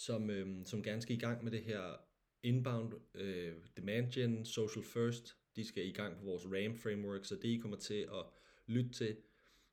[0.00, 1.96] som, øh, som gerne skal i gang med det her
[2.42, 5.36] inbound øh, demand gen, social first.
[5.56, 8.24] De skal i gang på vores RAM framework, så det I kommer til at
[8.66, 9.16] lytte til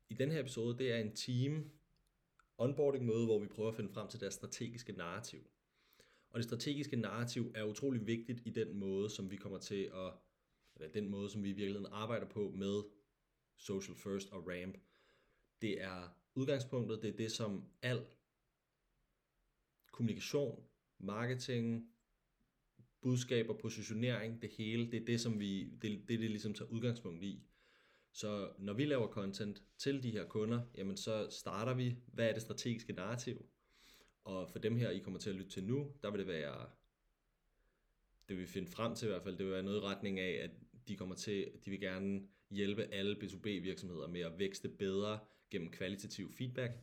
[0.09, 1.71] i den her episode, det er en team
[2.57, 5.39] onboarding møde, hvor vi prøver at finde frem til deres strategiske narrativ.
[6.29, 10.13] Og det strategiske narrativ er utrolig vigtigt i den måde, som vi kommer til at,
[10.75, 12.83] eller den måde, som vi i virkeligheden arbejder på med
[13.57, 14.77] Social First og RAMP.
[15.61, 18.05] Det er udgangspunktet, det er det, som al
[19.97, 20.63] kommunikation,
[20.99, 21.89] marketing,
[23.01, 27.23] budskaber, positionering, det hele, det er det, som vi, det, det, det ligesom tager udgangspunkt
[27.23, 27.43] i.
[28.11, 32.33] Så når vi laver content til de her kunder, jamen så starter vi, hvad er
[32.33, 33.45] det strategiske narrativ?
[34.23, 36.69] Og for dem her, I kommer til at lytte til nu, der vil det være,
[38.29, 40.19] det vil vi finde frem til i hvert fald, det vil være noget i retning
[40.19, 40.51] af, at
[40.87, 45.71] de kommer til, de vil gerne hjælpe alle B2B virksomheder med at vækste bedre gennem
[45.71, 46.73] kvalitativ feedback.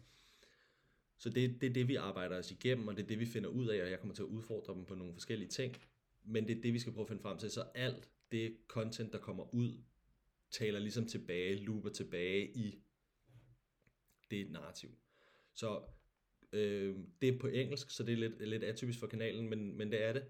[1.19, 3.49] Så det, det er det, vi arbejder os igennem, og det er det, vi finder
[3.49, 5.77] ud af, og jeg kommer til at udfordre dem på nogle forskellige ting.
[6.25, 7.51] Men det er det, vi skal prøve at finde frem til.
[7.51, 9.83] Så alt det content, der kommer ud,
[10.51, 12.79] taler ligesom tilbage, looper tilbage i
[14.31, 14.91] det narrativ.
[15.55, 15.83] Så
[16.53, 19.93] øh, det er på engelsk, så det er lidt, lidt atypisk for kanalen, men, men
[19.93, 20.25] det er det.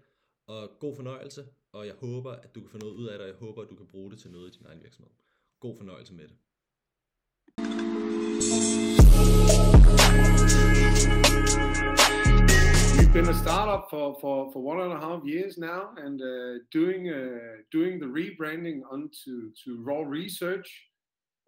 [0.47, 3.27] Og god fornøjelse, og jeg håber, at du kan få noget ud af det, og
[3.27, 5.11] jeg håber, at du kan bruge det til noget i din egen virksomhed.
[5.59, 6.37] God fornøjelse med det.
[13.25, 17.09] Been a startup for, for, for one and a half years now and uh, doing
[17.09, 20.69] uh, doing the rebranding onto to raw research.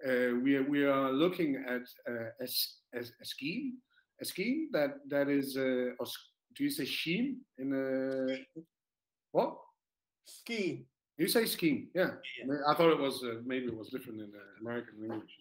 [0.04, 2.48] Uh, we are we are looking at uh, a,
[2.96, 3.74] a, a, scheme
[4.22, 5.92] a scheme that that is uh,
[6.56, 8.62] do you say scheme in a
[9.32, 9.56] what
[10.26, 10.86] scheme?
[11.18, 12.12] You say scheme, yeah.
[12.40, 12.56] yeah.
[12.68, 15.36] I thought it was uh, maybe it was different in American language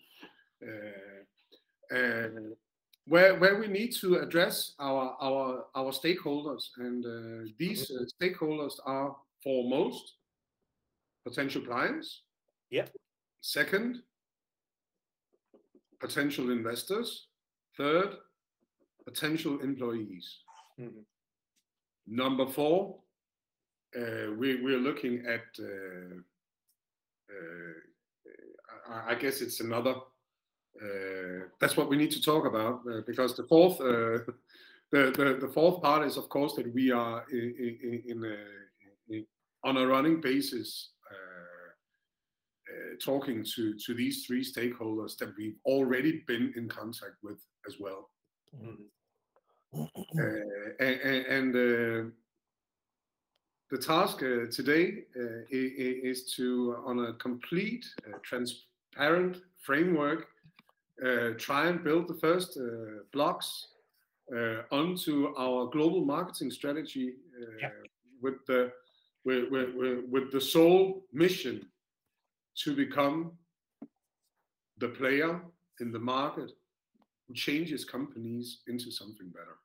[3.07, 8.75] where where we need to address our our our stakeholders, and uh, these uh, stakeholders
[8.85, 10.15] are foremost
[11.25, 12.23] potential clients.
[12.71, 12.87] Yeah.
[13.41, 14.03] Second,
[16.01, 17.29] potential investors.
[17.77, 18.17] Third,
[19.05, 20.39] potential employees.
[20.81, 21.03] Mm-hmm.
[22.07, 23.01] Number four,
[23.97, 25.45] uh, we we're looking at.
[25.59, 26.17] Uh,
[27.31, 29.95] uh, I, I guess it's another
[30.83, 34.19] uh, that's what we need to talk about uh, because the fourth uh,
[34.93, 39.15] the, the, the fourth part is of course that we are in, in, in, a,
[39.15, 39.27] in
[39.65, 40.91] on a running basis
[43.05, 47.39] talking to to these three stakeholders that we've already been in contact with
[47.69, 48.09] as well
[48.57, 50.19] mm-hmm.
[50.81, 52.13] and, and
[53.71, 60.29] the task uh, today uh, is to, on a complete, uh, transparent framework,
[61.05, 63.69] uh, try and build the first uh, blocks
[64.35, 67.15] uh, onto our global marketing strategy
[67.61, 67.69] yeah.
[68.23, 68.73] with the
[69.25, 71.67] with, with, with the sole mission
[72.57, 73.33] to become
[74.79, 75.41] the player
[75.81, 76.53] in the market
[77.27, 79.59] who changes companies into something better.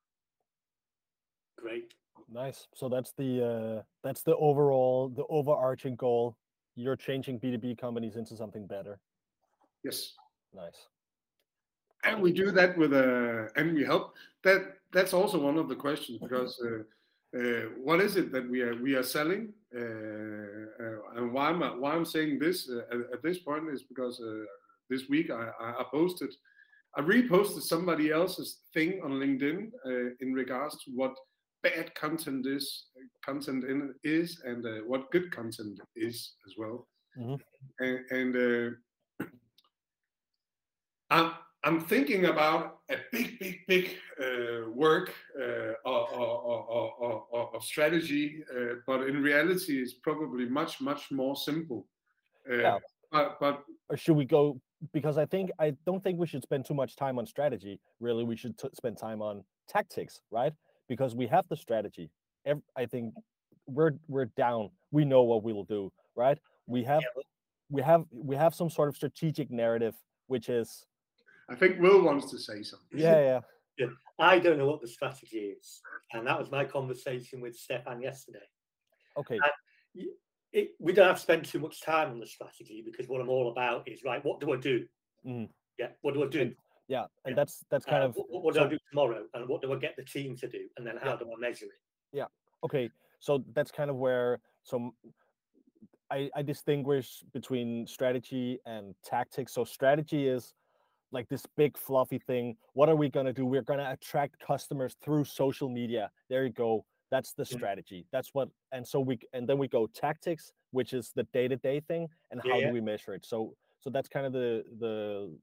[1.59, 1.93] Great.
[2.27, 2.67] Nice.
[2.73, 6.37] So that's the uh, that's the overall the overarching goal.
[6.75, 8.99] You're changing B2B companies into something better.
[9.83, 10.13] Yes.
[10.53, 10.87] Nice
[12.03, 15.75] and we do that with a and we help that that's also one of the
[15.75, 20.97] questions because uh, uh, what is it that we are we are selling uh, uh
[21.15, 24.45] and why I'm why I'm saying this uh, at, at, this point is because uh,
[24.89, 26.29] this week I, I posted
[26.95, 29.71] I reposted somebody else's thing on LinkedIn
[30.19, 31.13] in regards to what
[31.63, 32.87] bad content is
[33.23, 36.87] content in is and what good content is as well
[37.17, 37.35] mm-hmm.
[37.79, 38.75] and, and
[41.11, 41.31] I'm
[41.63, 47.23] I'm thinking about a big, big, big uh, work uh, of,
[47.53, 51.87] of, strategy, uh, but in reality, it's probably much, much more simple.
[52.49, 52.79] Uh, yeah.
[53.11, 54.59] But, but or should we go?
[54.93, 57.79] Because I think I don't think we should spend too much time on strategy.
[57.99, 60.53] Really, we should t- spend time on tactics, right?
[60.87, 62.09] Because we have the strategy.
[62.45, 63.13] Every, I think
[63.67, 64.69] we're we're down.
[64.91, 66.39] We know what we will do, right?
[66.65, 67.23] We have yeah.
[67.69, 69.93] we have we have some sort of strategic narrative,
[70.27, 70.85] which is
[71.49, 72.99] I think Will wants to say something.
[72.99, 73.39] Yeah, yeah.
[73.77, 73.87] yeah.
[74.19, 75.81] I don't know what the strategy is.
[76.13, 78.39] And that was my conversation with Stefan yesterday.
[79.17, 79.35] Okay.
[79.35, 80.05] And
[80.53, 83.29] it, we don't have to spend too much time on the strategy because what I'm
[83.29, 84.85] all about is right, what do I do?
[85.25, 85.49] Mm.
[85.79, 86.53] Yeah, what do I do?
[86.87, 87.35] Yeah, and yeah.
[87.35, 89.71] that's that's kind uh, of what, what do so, I do tomorrow and what do
[89.71, 90.59] I get the team to do?
[90.77, 91.17] And then how yeah.
[91.17, 91.71] do I measure it?
[92.11, 92.25] Yeah.
[92.65, 92.89] Okay.
[93.19, 94.93] So that's kind of where so
[96.11, 99.53] I, I distinguish between strategy and tactics.
[99.53, 100.53] So strategy is
[101.11, 102.55] like this big fluffy thing.
[102.73, 103.45] What are we going to do?
[103.45, 106.09] We're going to attract customers through social media.
[106.29, 106.85] There you go.
[107.09, 108.05] That's the strategy.
[108.13, 111.57] That's what, and so we, and then we go tactics, which is the day to
[111.57, 112.67] day thing, and Yeah, how yeah.
[112.67, 113.25] do we measure it?
[113.25, 115.35] So, so that's kind of the the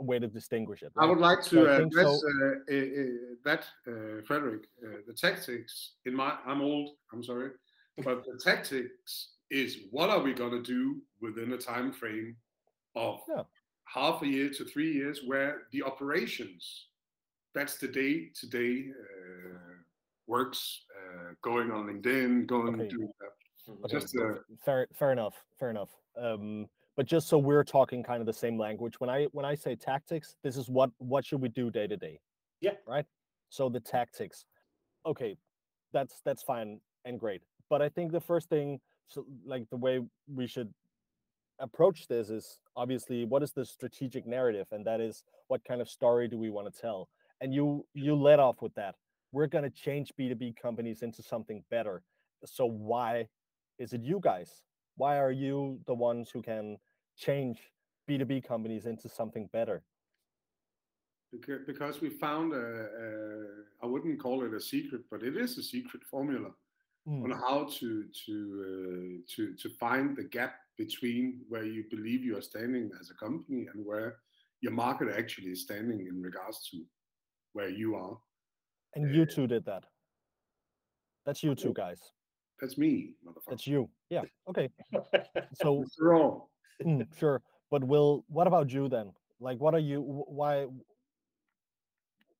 [0.00, 0.92] way to distinguish it.
[0.98, 3.04] I would like to uh, address so- uh, uh, uh,
[3.44, 4.62] that, uh, Frederick.
[4.84, 6.90] Uh, the tactics in my, I'm old.
[7.12, 7.50] I'm sorry,
[8.04, 12.34] but the tactics is what are we going to do within a time frame
[12.96, 13.42] of Yeah.
[13.92, 16.88] Half a year to three years, where the operations,
[17.54, 18.86] that's the day to day
[20.26, 22.88] works, uh, going on LinkedIn, going Okay.
[22.88, 23.74] doing that.
[23.84, 24.34] Okay, Just uh,
[24.64, 25.90] fair fair enough fair enough
[26.20, 26.66] um
[26.96, 29.76] but just so we're talking kind of the same language when i when i say
[29.76, 32.18] tactics this is what what should we do day to day
[32.60, 32.72] Yeah.
[32.86, 33.06] right
[33.50, 34.44] so the tactics
[35.06, 35.36] okay
[35.92, 40.00] that's that's fine and great but i think the first thing so like the way
[40.26, 40.74] we should
[41.58, 45.88] approach this is obviously what is the strategic narrative and that is what kind of
[45.88, 47.08] story do we want to tell
[47.40, 48.94] and you you let off with that
[49.32, 52.02] we're going to change b2b companies into something better
[52.44, 53.28] so why
[53.78, 54.62] is it you guys?
[54.96, 56.76] Why are you the ones who can
[57.16, 57.58] change
[58.08, 59.82] B2B companies into something better?
[61.34, 63.46] Beca- because we found a, a
[63.82, 66.50] I wouldn't call it a secret, but it is a secret formula
[67.08, 67.24] Mm.
[67.24, 68.34] on how to to
[68.68, 73.14] uh, to to find the gap between where you believe you are standing as a
[73.14, 74.16] company and where
[74.60, 76.82] your market actually is standing in regards to
[77.52, 78.16] where you are.
[78.94, 79.84] And you two did that.
[81.24, 82.00] That's you two guys.
[82.60, 83.50] That's me, motherfucker.
[83.50, 83.88] That's you.
[84.08, 84.22] Yeah.
[84.48, 84.68] Okay.
[85.54, 86.42] So wrong.
[86.84, 87.42] mm, sure.
[87.70, 89.12] But will what about you then?
[89.40, 90.66] Like what are you why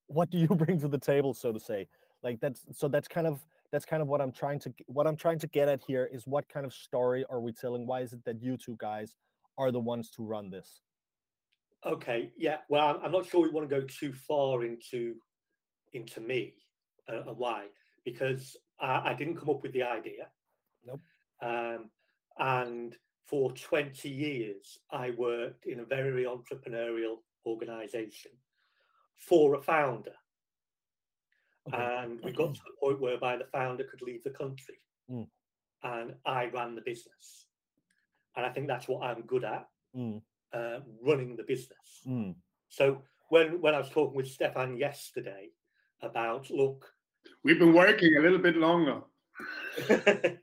[0.06, 1.88] what do you bring to the table so to say?
[2.22, 5.16] Like that's so that's kind of that's kind of what I'm trying to what I'm
[5.16, 7.86] trying to get at here is what kind of story are we telling?
[7.86, 9.16] Why is it that you two guys
[9.58, 10.82] are the ones to run this?
[11.84, 12.58] Okay, yeah.
[12.68, 15.14] Well, I'm, not sure we want to go too far into
[15.94, 16.54] into me
[17.10, 17.64] uh, and why,
[18.04, 20.28] because I, I didn't come up with the idea.
[20.86, 21.00] Nope.
[21.40, 21.90] Um,
[22.38, 22.96] and
[23.26, 27.16] for 20 years, I worked in a very entrepreneurial
[27.46, 28.32] organization
[29.16, 30.12] for a founder.
[31.68, 31.98] Okay.
[32.02, 34.78] And we got to the point whereby the founder could leave the country.
[35.10, 35.28] Mm.
[35.84, 37.46] And I ran the business.
[38.36, 40.22] And I think that's what I'm good at Mm,
[40.54, 42.02] uh, running the business.
[42.06, 42.34] mm,
[42.68, 45.50] So when when I was talking with Stefan yesterday
[46.00, 46.90] about look,
[47.44, 49.02] We've been working a little bit longer.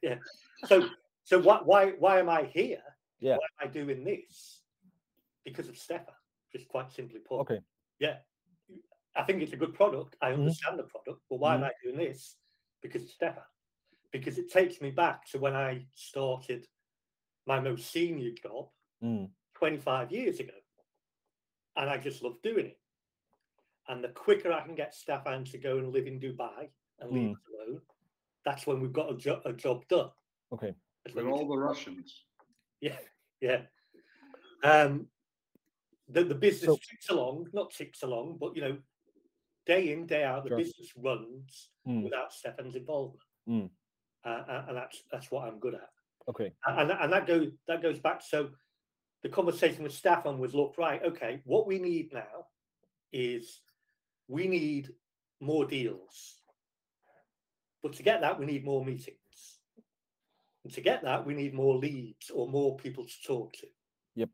[0.03, 0.19] yeah.
[0.65, 0.87] So
[1.23, 2.83] so why why why am I here?
[3.19, 3.37] Yeah.
[3.37, 4.61] Why am I doing this?
[5.43, 6.13] Because of Stefan,
[6.51, 7.39] just quite simply put.
[7.41, 7.59] Okay.
[7.99, 8.17] Yeah.
[9.15, 10.15] I think it's a good product.
[10.21, 10.35] I Mhm.
[10.35, 12.37] understand the product, but why am I doing this?
[12.81, 13.43] Because of Stefan.
[14.11, 16.67] Because it takes me back to when I started
[17.45, 18.69] my most senior job
[19.01, 20.53] mm, 25 years ago.
[21.75, 22.79] And I just love doing it.
[23.87, 26.69] And the quicker I can get Stefan to go and live in Dubai
[26.99, 27.33] and leave Mm.
[27.35, 27.81] us alone,
[28.43, 30.11] that's when we've got a, jo- a job done.
[30.51, 30.73] okay.
[31.05, 32.25] That's With all can- the Russians.
[32.81, 32.99] yeah,
[33.39, 33.65] yeah.
[34.63, 35.09] Um,
[36.09, 38.77] the, the business So- ticks along, not ticks along, but you know,
[39.73, 42.03] day in, day out, the business runs Mm.
[42.03, 43.23] without Stefan's involvement.
[43.47, 43.69] Mm.
[44.25, 45.89] Uh, and that's that's what I'm good at.
[46.27, 46.51] Okay.
[46.67, 48.49] and, and that goes that goes back so
[49.23, 52.35] the conversation with Stefan was look right okay what we need now
[53.11, 53.61] is
[54.27, 54.85] we need
[55.39, 56.15] more deals
[57.81, 59.39] but to get that we need more meetings
[60.63, 63.67] and to get that we need more leads or more people to talk to
[64.15, 64.29] Yep.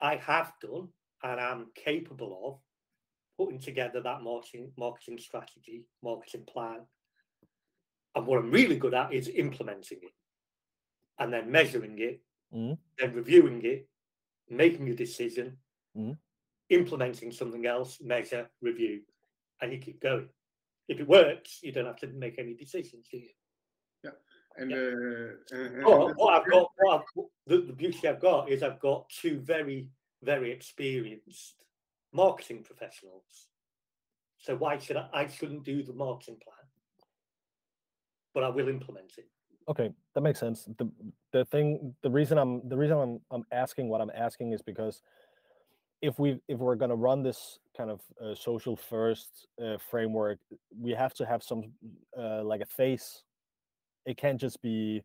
[0.00, 0.88] I have done
[1.22, 2.54] and I'm capable of
[3.36, 6.80] putting together that marketing marketing strategy marketing plan
[8.14, 10.12] and what I'm really good at is implementing it
[11.18, 12.78] and then measuring it, Mhm.
[12.98, 13.88] then reviewing it,
[14.48, 15.58] making a decision,
[15.94, 16.18] Mhm.
[16.70, 19.04] implementing something else, measure, review,
[19.60, 20.30] and you keep going.
[20.88, 23.30] If it works, you don't have to make any decisions, do you?
[24.58, 24.76] And, Yeah.
[24.78, 28.62] uh, and- and- But what I've got, what I've, the, the beauty I've got is
[28.62, 29.90] I've got two very,
[30.22, 31.65] very experienced
[32.16, 33.48] marketing professionals.
[34.38, 35.08] So why should I?
[35.12, 36.66] I shouldn't do the marketing plan,
[38.34, 39.28] but I will implement it.
[39.68, 40.68] Okay, that makes sense.
[40.78, 40.90] The
[41.32, 45.02] the thing, the reason I'm the reason I'm I'm asking what I'm asking is because
[46.02, 50.38] if we if we're gonna run this kind of uh, social first uh, framework,
[50.80, 51.72] we have to have some
[52.18, 53.24] uh, like a face.
[54.04, 55.02] It can't just be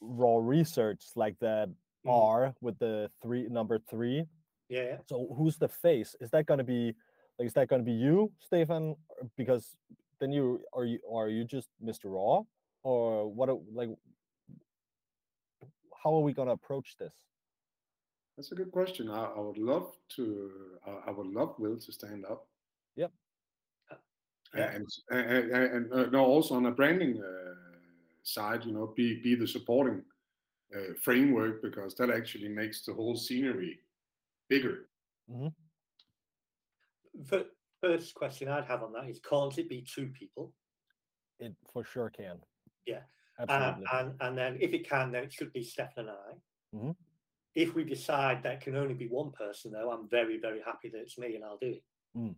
[0.00, 1.68] raw research like that
[2.04, 2.12] Mhm.
[2.12, 4.26] R with the three number three.
[4.68, 4.96] Yeah.
[5.06, 6.16] So who's the face?
[6.20, 6.94] Is that gonna be
[7.38, 8.96] like is that gonna be you, Stefan?
[9.36, 9.76] Because
[10.20, 12.04] then you are you are you just Mr.
[12.06, 12.42] Raw?
[12.82, 13.90] Or what like
[16.02, 17.14] how are we gonna approach this?
[18.36, 19.10] That's a good question.
[19.10, 20.50] I, I would love to.
[20.86, 22.46] I, I would love Will to stand up.
[22.96, 23.12] Yep.
[24.54, 24.70] Yeah.
[24.70, 27.54] And and, and, and uh, no, also on a branding uh,
[28.22, 30.02] side, you know, be be the supporting
[30.74, 33.78] uh, framework because that actually makes the whole scenery
[34.48, 34.88] bigger.
[35.28, 35.52] The
[37.82, 40.52] First question I'd have on that is can't it be two people?
[41.38, 42.38] It for sure can.
[42.86, 43.00] Yeah.
[43.38, 43.84] Uh, Absolutely.
[43.92, 46.76] and and then if it can, then it should be Stefan and I.
[46.76, 46.96] Mhm.
[47.54, 51.00] If we decide that can only be one person, though, I'm very very happy that
[51.00, 52.34] it's me and I'll do it.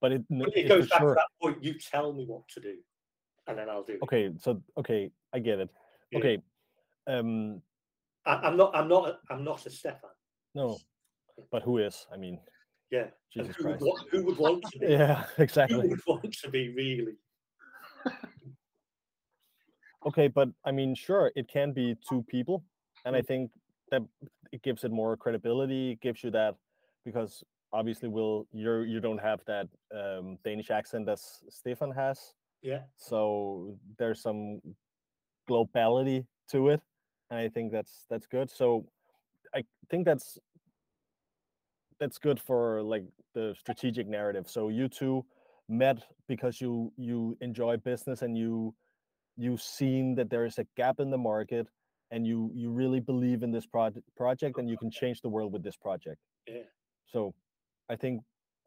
[0.00, 1.14] but it, But it it goes back sure.
[1.14, 1.62] to that point.
[1.62, 2.78] You tell me what to do,
[3.46, 4.02] and then I'll do it.
[4.04, 5.68] Okay, so okay, I get it.
[6.10, 6.18] Yeah.
[6.18, 6.42] Okay.
[7.06, 7.62] Um
[8.24, 8.74] I, I'm not.
[8.74, 9.20] I'm not.
[9.30, 10.10] I'm not a Stefan.
[10.54, 10.78] no.
[11.50, 12.06] But who is?
[12.12, 12.40] I mean,
[12.90, 13.08] Yeah.
[13.32, 13.84] Jesus who, would, Christ.
[13.86, 14.86] wa- who would want to be?
[14.98, 15.82] Yeah, exactly.
[15.82, 17.16] Who would want to be really?
[20.06, 22.64] Okay, but I mean, sure, it can be two people,
[23.04, 23.16] and.
[23.16, 23.50] I think
[23.90, 24.02] that
[24.52, 25.92] it gives it more credibility.
[25.92, 26.54] It gives you that
[27.04, 27.42] because
[27.72, 32.82] obviously, Will, you're you don't have that um, Danish accent as Stefan has, Yeah.
[32.96, 34.60] so there's some
[35.50, 36.80] globality to it,
[37.30, 38.50] and I think that's that's good.
[38.50, 38.86] So
[39.54, 40.38] I think that's
[42.00, 44.48] that's good for like the strategic narrative.
[44.48, 45.24] So you two
[45.68, 48.74] met because you you enjoy business and you
[49.36, 51.68] you've seen that there is a gap in the market
[52.10, 55.52] and you you really believe in this project project and you can change the world
[55.52, 56.18] with this project.
[56.46, 56.62] Yeah.
[57.12, 57.34] so
[57.90, 58.22] i think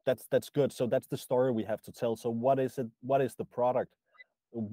[0.05, 0.71] that's that's good.
[0.71, 2.15] So that's the story we have to tell.
[2.15, 3.93] So what is it what is the product?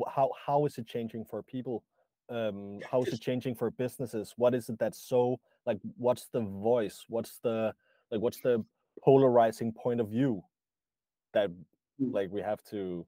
[0.08, 1.84] How how is it changing for people?
[2.30, 4.34] Um how is it changing for businesses?
[4.36, 7.04] What is it that's so like what's the voice?
[7.08, 7.74] What's the
[8.10, 8.64] like what's the
[9.02, 10.42] polarizing point of view
[11.34, 11.50] that
[12.00, 12.14] Mm.
[12.14, 13.04] like we have to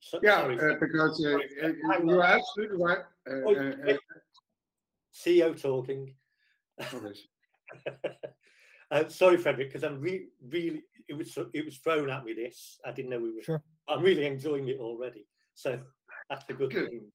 [0.00, 1.36] So, Yeah, sorry, uh, because uh,
[1.66, 2.98] uh, you're absolutely right.
[3.28, 3.96] Uh, Oh, uh.
[5.12, 6.14] CEO talking.
[6.80, 7.14] uh, okay.
[8.92, 12.34] uh, sorry, Frederick, because I'm re- really it was it was thrown at me.
[12.34, 13.42] This I didn't know we were.
[13.42, 15.80] sure I'm really enjoying it already, so
[16.30, 16.90] that's a good Good.
[16.90, 17.12] thing.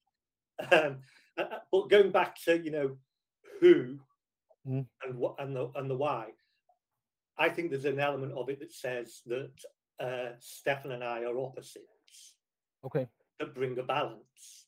[0.70, 0.98] Um,
[1.38, 2.96] uh, uh, but going back to you know
[3.60, 3.98] who
[4.66, 4.86] Mhm.
[5.02, 6.32] and what and the and the why,
[7.38, 9.50] I think there's an element of it that says that
[10.00, 12.34] uh, Stefan and I are opposites
[12.84, 13.08] okay
[13.40, 14.66] that bring a balance.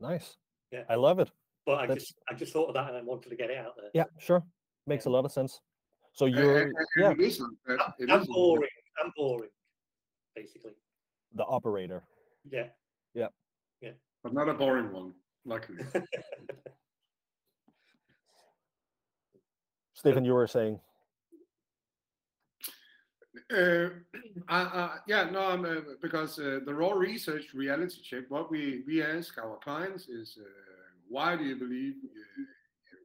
[0.00, 0.36] Nice.
[0.72, 0.82] Yeah.
[0.88, 1.30] I love it.
[1.66, 3.58] But I That's- just I just thought of that and I wanted to get it
[3.58, 3.90] out there.
[3.94, 4.42] Yeah, sure.
[4.86, 5.60] Makes a lot of sense.
[6.12, 7.58] So you're and- and yeah, it isn't.
[7.66, 8.32] that- I'm, it I'm isn't.
[8.34, 8.68] boring.
[9.02, 9.50] I'm boring,
[10.34, 10.72] basically.
[11.34, 12.02] the operator.
[12.50, 12.68] Yeah.
[13.14, 13.28] Yeah.
[13.80, 13.92] Yeah.
[14.22, 15.12] but not a boring one,
[15.44, 15.84] luckily.
[20.00, 20.80] Stefan, you were saying.
[23.54, 23.90] Uh,
[24.48, 28.82] I, I, yeah, no, I'm, uh, because uh, the raw research reality check, what we,
[28.86, 30.48] we ask our clients is, uh,
[31.06, 32.42] why do you believe, uh,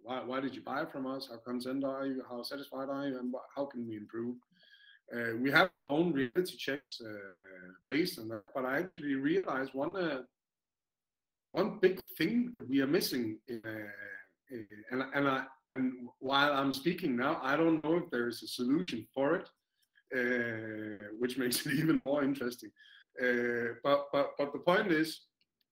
[0.04, 1.28] why, why did you buy from us?
[1.30, 2.24] How content are you?
[2.30, 3.20] How satisfied are you?
[3.20, 4.38] And wha- how can we improve?
[5.14, 9.16] Uh, we have our own reality checks uh, uh, based on that, but I actually
[9.16, 10.22] realized one uh,
[11.52, 14.58] one big thing we are missing, in, uh, uh,
[14.92, 18.48] and and I and while I'm speaking now, I don't know if there is a
[18.48, 19.50] solution for it
[20.16, 22.72] uh, which makes it even more interesting.
[23.22, 25.22] Uh, but, but, but the point is,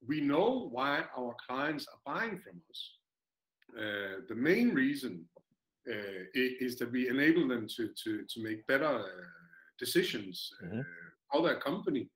[0.05, 2.91] we know why our clients are buying from us.
[3.77, 5.25] Uh, the main reason
[5.89, 9.05] uh, is that we enable them to, to, to make better uh,
[9.79, 10.86] decisions uh, Mhm.
[11.31, 12.10] for their company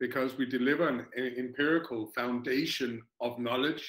[0.00, 3.84] because we deliver an, an empirical foundation of knowledge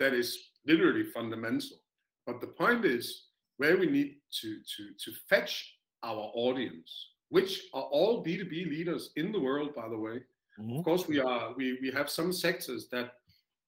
[0.00, 1.83] that is literally fundamental.
[2.26, 3.26] But the point is
[3.58, 9.32] where we need to, to, to fetch our audience, which are all B2B leaders in
[9.32, 10.20] the world, by the way.
[10.58, 10.78] Mhm.
[10.78, 13.14] Of course, we are we, we have some sectors that,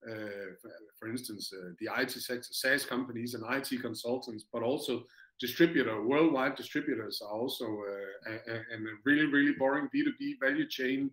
[0.08, 0.48] uh,
[0.98, 5.04] for, instance, uh, the IT sector, SaaS companies and IT consultants, but also
[5.40, 7.66] distributor, worldwide distributors are also
[8.26, 11.10] uh, and really really boring B2B value chain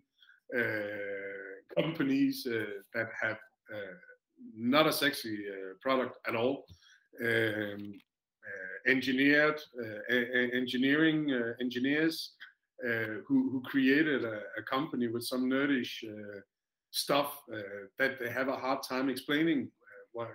[0.56, 3.38] uh, companies uh, that have
[3.74, 3.94] uh,
[4.56, 6.64] not a sexy uh, product at all.
[7.20, 7.94] Um,
[8.44, 10.14] uh, engineered uh,
[10.52, 12.32] engineering uh, engineers
[13.26, 16.04] who, who created a, a company with some nerdish
[16.90, 17.40] stuff
[17.98, 19.70] that they have a hard time explaining
[20.12, 20.28] what,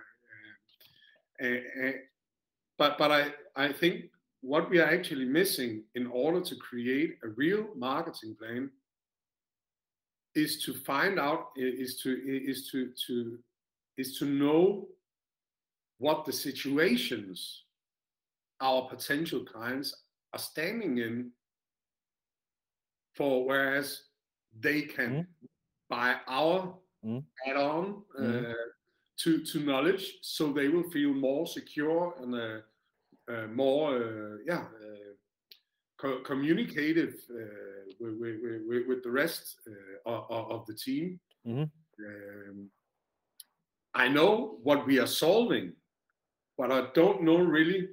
[2.76, 4.06] but but I, I think
[4.40, 8.70] what we are actually missing in order to create a real marketing plan
[10.34, 13.38] is to find out is to is to to
[13.96, 14.88] is to know
[16.00, 17.64] what the situations
[18.60, 19.94] our potential clients
[20.32, 21.30] are standing in
[23.14, 23.88] for whereas
[24.58, 25.26] they can
[25.88, 27.24] buy our Mhm.
[27.46, 28.54] add-on uh, Mhm.
[29.22, 32.60] to to knowledge so they will feel more secure and uh,
[33.28, 35.12] uh, more, uh, yeah, uh,
[35.96, 38.14] co- communicative uh, with,
[38.66, 41.20] with, with, the rest uh, of, of the team.
[41.46, 41.70] Mhm.
[42.06, 42.70] Um,
[43.94, 45.76] I know what we are solving,
[46.60, 47.88] but I don't know really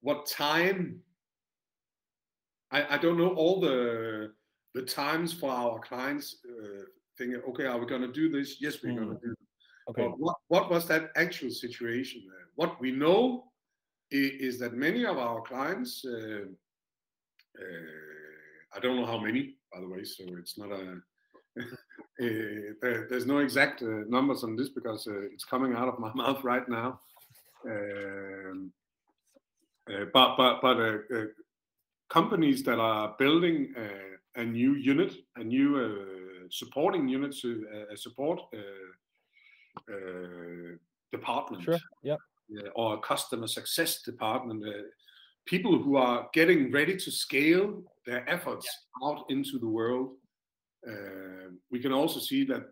[0.00, 1.00] what time.
[2.72, 4.32] I, I don't know all the
[4.74, 6.82] the times for our clients uh,
[7.16, 8.56] thinking, okay, are we going to do this?
[8.60, 9.30] Yes, we're going to do.
[9.30, 9.38] It.
[9.90, 10.02] Okay.
[10.02, 12.46] But what, what was that actual situation there?
[12.56, 13.44] What we know
[14.12, 16.46] i- is, that many of our clients, uh,
[17.62, 20.96] uh, I don't know how many, by the way, so it's not a,
[21.60, 21.64] uh,
[22.80, 26.12] there, there's no exact uh, numbers on this because uh, it's coming out of my
[26.22, 26.98] mouth right now.
[27.64, 28.72] Um,
[29.90, 31.24] uh, but but but uh, uh,
[32.08, 37.94] companies that are building uh, a new unit, a new uh, supporting unit, to uh,
[37.94, 40.76] a support uh, uh,
[41.10, 41.78] department, Sure.
[42.02, 42.16] Yeah.
[42.74, 44.82] or a customer success department, uh,
[45.46, 48.68] people who are getting ready to scale their efforts
[49.02, 50.16] out into the world.
[51.70, 52.64] We can also see that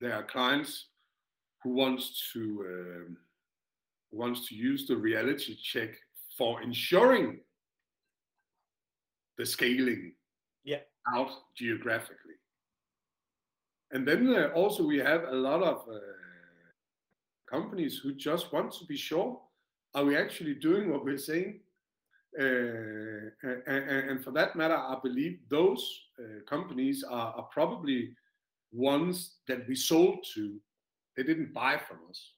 [0.00, 0.88] there are clients
[1.62, 3.16] who wants to um,
[4.10, 5.90] wants to use the reality check
[6.36, 7.40] for ensuring
[9.38, 10.12] the scaling
[10.64, 10.80] Yeah.
[11.14, 12.36] out geographically.
[13.92, 15.98] And then uh, also we have a lot of uh,
[17.50, 19.40] companies who just want to be sure
[19.94, 21.60] are we actually doing what we're saying?
[22.38, 23.28] Uh,
[23.66, 25.82] and, and, for that matter, I believe those
[26.18, 28.16] uh, companies are, are probably
[28.72, 30.58] ones that we sold to.
[31.16, 32.32] They didn't buy from us.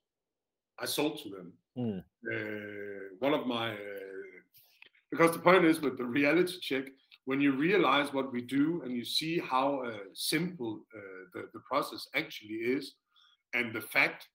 [0.79, 1.53] I sold to them.
[1.79, 1.99] Mm.
[2.33, 3.77] Uh, one of my, uh,
[5.11, 6.85] because the point is with the reality check,
[7.27, 11.01] when you realize what we do and you see how uh, simple uh,
[11.33, 12.95] the, the process actually is,
[13.55, 14.29] and the fact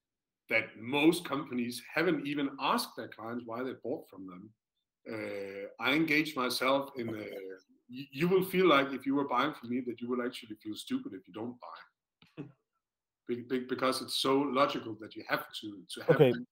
[0.48, 4.50] that most companies haven't even asked their clients why they bought from them,
[5.12, 7.08] uh, I engage myself in.
[7.08, 7.24] A,
[7.88, 10.76] you, will feel like if you were buying from me that you will actually feel
[10.76, 11.80] stupid if you don't buy,
[13.36, 16.16] because it's so logical that you have to to have.
[16.16, 16.32] Okay.
[16.32, 16.46] them.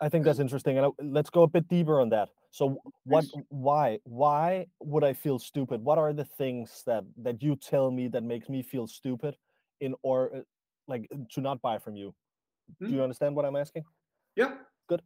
[0.00, 2.28] I think that's interesting, and I- let's go a bit deeper on that.
[2.50, 5.82] So, what, why, why would I feel stupid?
[5.82, 9.36] What are the things that that you tell me that makes me feel stupid,
[9.80, 10.40] in or uh,
[10.88, 12.14] like to not buy from you?
[12.80, 12.94] Do Hmm.
[12.94, 13.84] you understand what I'm asking?
[14.36, 14.58] Yeah.
[14.88, 15.02] Good.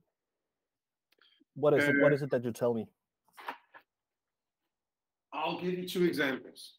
[1.54, 2.00] What is it?
[2.00, 2.86] What Uh, it that you tell me?
[5.32, 6.78] I'll give you two examples.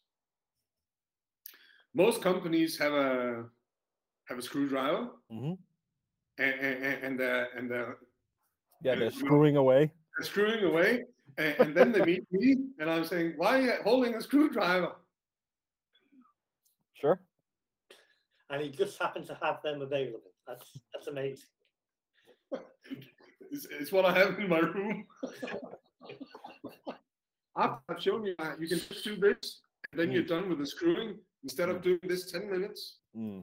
[1.94, 3.48] Most companies have a
[4.30, 5.52] have a screwdriver, hmm
[6.38, 7.98] and and and they're, and they're,
[8.82, 9.92] Yeah, uh, they're you know, screwing away.
[10.16, 11.02] they're screwing away,
[11.36, 14.92] and, and then they meet me, and I'm saying, "Why are you holding a screwdriver?"
[16.94, 17.20] Sure.
[18.50, 20.20] and he just happened to have them available.
[20.46, 21.48] That's that's amazing.
[23.52, 25.04] It's, it's what I have in my room.
[27.56, 30.58] I've I've shown you that you can just do this, and then you're done with
[30.58, 32.98] the screwing instead of doing this ten minutes.
[33.16, 33.42] Mm.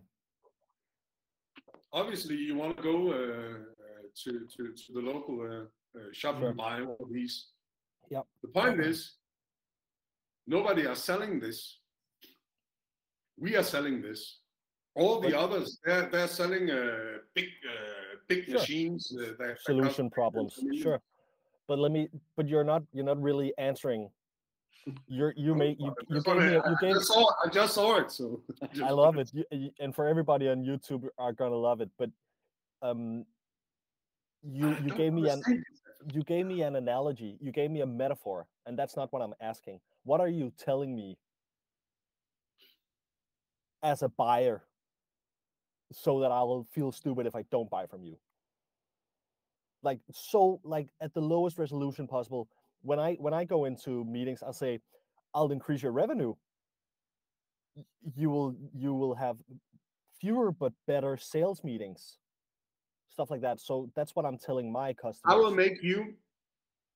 [1.93, 6.41] Obviously you want to go uh, uh, to, to to the local uh, uh, shop
[6.41, 7.47] and buy of these.
[8.09, 8.25] Yep.
[8.41, 9.15] The point is,
[10.45, 11.79] nobody are selling this.
[13.39, 14.39] We are selling this.
[14.95, 18.53] All the But- others, they're they're selling uh, big uh, big Sure.
[18.59, 19.13] machines.
[19.15, 20.59] Uh, that, that Solution problems.
[20.81, 20.99] Sure.
[21.67, 22.09] But let me.
[22.35, 22.83] But you're not.
[22.93, 24.09] You're not really answering.
[25.07, 25.33] You're.
[25.35, 25.93] You made You.
[26.09, 26.43] You gave me.
[26.43, 29.71] I, You I just saw, I just saw it, so I just- love it, you,
[29.79, 31.89] and for everybody on YouTube are gonna love it.
[31.97, 32.09] But
[32.81, 33.25] um,
[34.43, 35.41] you you gave me an
[36.13, 37.37] you gave me an analogy.
[37.41, 39.79] You gave me a metaphor, and that's not what I'm asking.
[40.03, 41.17] What are you telling me
[43.83, 44.63] as a buyer,
[45.91, 48.17] so that I will feel stupid if I don't buy from you?
[49.83, 52.47] Like so, like at the lowest resolution possible.
[52.81, 54.79] When I when I go into meetings, I'll say,
[55.33, 56.35] I'll increase your revenue.
[58.15, 59.37] You will you will have
[60.19, 62.17] fewer but better sales meetings,
[63.09, 63.59] stuff like that.
[63.59, 65.33] So that's what I'm telling my customers.
[65.33, 66.15] I will make you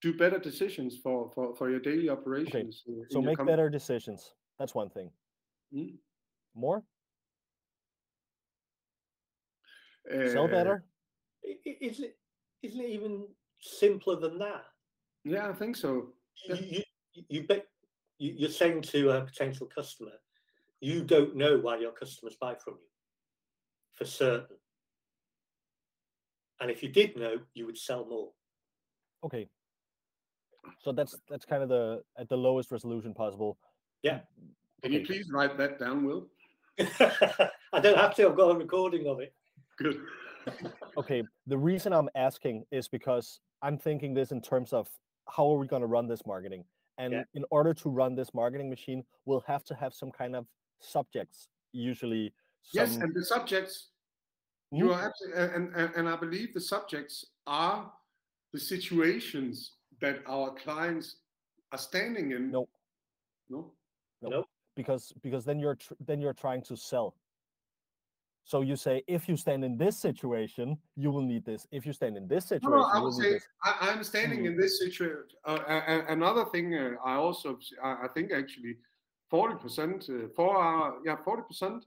[0.01, 2.83] do better decisions for for, for your daily operations.
[2.87, 3.53] in so make company.
[3.57, 4.33] better decisions.
[4.57, 5.11] That's one thing.
[5.73, 5.97] Mm.
[6.55, 6.83] More
[10.33, 10.85] sell Uh, better.
[11.45, 12.19] I- i- Isn't it,
[12.63, 13.27] isn't it even
[13.61, 14.65] simpler than that?
[15.23, 16.07] Yeah, I think so.
[16.47, 16.55] Yeah.
[16.55, 16.81] You,
[17.13, 17.65] you, you bet,
[18.17, 20.11] you, you're saying to a potential customer,
[20.79, 22.87] you don't know why your customers buy from you
[23.91, 24.57] for certain.
[26.59, 28.29] And if you did know, you would sell more.
[29.23, 29.47] Okay.
[30.79, 33.57] So that's that's kind of the at the lowest resolution possible.
[34.03, 34.19] Yeah.
[34.83, 36.27] Can you please write that down, Will?
[36.79, 39.33] I don't have to, I've got a recording of it.
[39.77, 39.97] Good.
[40.97, 41.23] Okay.
[41.45, 44.89] The reason I'm asking is because I'm thinking this in terms of
[45.29, 46.63] how are we going to run this marketing?
[46.97, 47.23] And Yeah.
[47.33, 50.47] in order to run this marketing machine, we'll have to have some kind of
[50.79, 52.33] subjects, usually.
[52.73, 53.89] Yes, and the subjects.
[54.71, 54.95] You Mhm.
[54.95, 57.91] are absolutely, and, and and I believe the subjects are
[58.53, 61.17] the situations that our clients
[61.71, 62.51] are standing in.
[62.51, 62.67] No
[63.49, 63.73] no.
[64.21, 64.45] No.
[64.75, 67.15] because because then you're tr- then you're trying to sell.
[68.43, 71.67] So you say if you stand in this situation, you will need this.
[71.71, 73.39] If you stand in this situation, no, I would say.
[73.63, 75.23] I, I'm standing in this situation.
[75.45, 75.59] Uh,
[76.09, 78.77] another thing uh, I also I, think actually
[79.29, 81.85] forty percent uh, for our yeah forty percent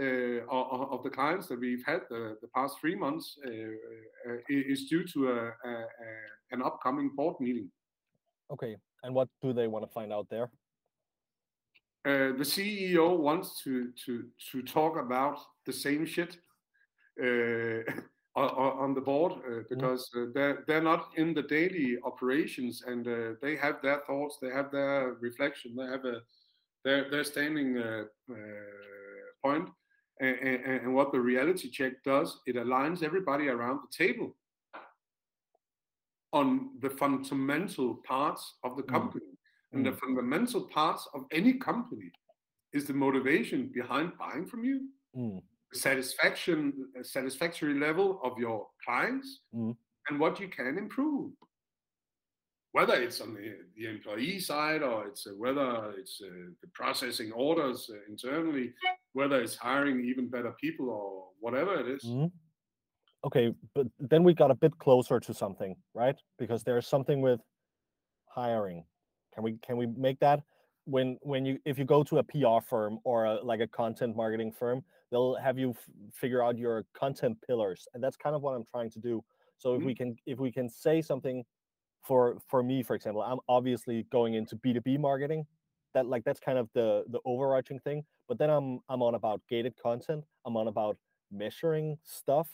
[0.00, 4.36] uh, of, of the clients that we've had the, the past three months uh, uh,
[4.48, 5.84] is due to a, a,
[6.50, 7.70] an upcoming board meeting.
[8.52, 8.76] Okay.
[9.02, 10.50] And what do they want to find out there?
[12.06, 16.38] Uh, the CEO wants to to to talk about the same shit
[17.22, 17.82] uh,
[18.36, 23.34] on, the board uh, because uh, they're they're not in the daily operations and uh,
[23.40, 26.20] they have their thoughts, they have their reflection, they have a
[26.84, 28.34] their their standing uh, uh,
[29.42, 29.68] point.
[30.20, 34.36] And, and, and what the reality check does, it aligns everybody around the table
[36.32, 38.92] on the fundamental parts of the Mm.
[38.92, 39.38] company.
[39.72, 39.98] And the Mm.
[39.98, 42.12] fundamental parts of any company
[42.72, 45.42] is the motivation behind buying from you, Mm,
[45.74, 49.76] satisfaction, satisfactory level of your clients, Mm.
[50.08, 51.32] and what you can improve.
[52.72, 56.28] Whether it's on the, the employee side or it's uh, whether it's uh,
[56.60, 58.72] the processing orders uh, internally,
[59.12, 62.04] whether it's hiring even better people or whatever it is.
[62.04, 62.30] mhm.
[63.24, 66.16] Okay, but then we got a bit closer to something, right?
[66.38, 67.40] Because there's something with
[68.26, 68.84] hiring.
[69.34, 70.42] Can we can we make that
[70.84, 74.14] when when you if you go to a PR firm or a, like a content
[74.16, 74.84] marketing firm,
[75.14, 78.66] they'll have you f- figure out your content pillars, and that's kind of what I'm
[78.66, 79.24] trying to do.
[79.58, 79.86] So if Mhm.
[79.86, 81.46] we can if we can say something
[82.02, 85.46] for for me, for example, I'm obviously going into B2B marketing.
[85.94, 88.04] That like that's kind of the the overarching thing.
[88.28, 90.24] But then I'm I'm on about gated content.
[90.44, 90.98] I'm on about
[91.30, 92.48] measuring stuff.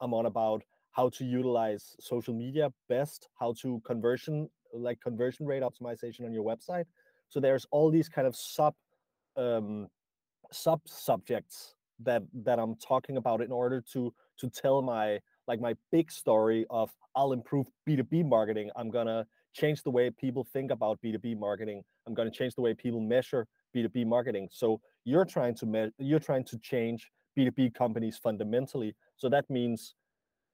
[0.00, 5.62] I'm on about how to utilize social media best, how to conversion like conversion rate
[5.62, 6.86] optimization on your website.
[7.28, 8.74] So there's all these kind of sub
[9.36, 9.88] um,
[10.52, 15.74] sub subjects that that I'm talking about in order to to tell my like my
[15.92, 18.70] big story of I'll improve B2B marketing.
[18.76, 21.82] I'm gonna change the way people think about B2B marketing.
[22.06, 24.48] I'm gonna change the way people measure B2B marketing.
[24.50, 28.94] So you're trying to me- you're trying to change B2B companies fundamentally.
[29.16, 29.94] So that means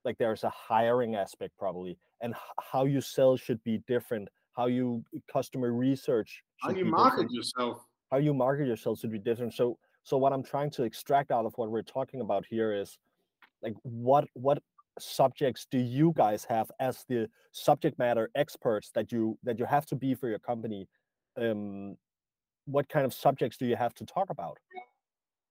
[0.04, 2.40] like there's a hiring aspect probably and h-
[2.72, 7.86] how you sell should be different how you customer research How you market different yourself.
[8.10, 11.46] how you market yourself should be different so so what i'm trying to extract out
[11.46, 12.98] of what we're talking about here is
[13.62, 14.62] like what what
[14.98, 19.86] subjects do you guys have as the subject matter experts that you that you have
[19.86, 20.88] to be for your company?
[21.36, 21.96] Um
[22.66, 24.58] what kind of subjects do you have to talk about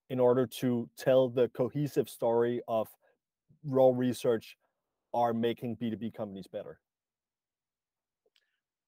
[0.09, 2.87] in order to tell the cohesive story of
[3.65, 4.55] raw research
[5.13, 6.79] are making b2b companies better?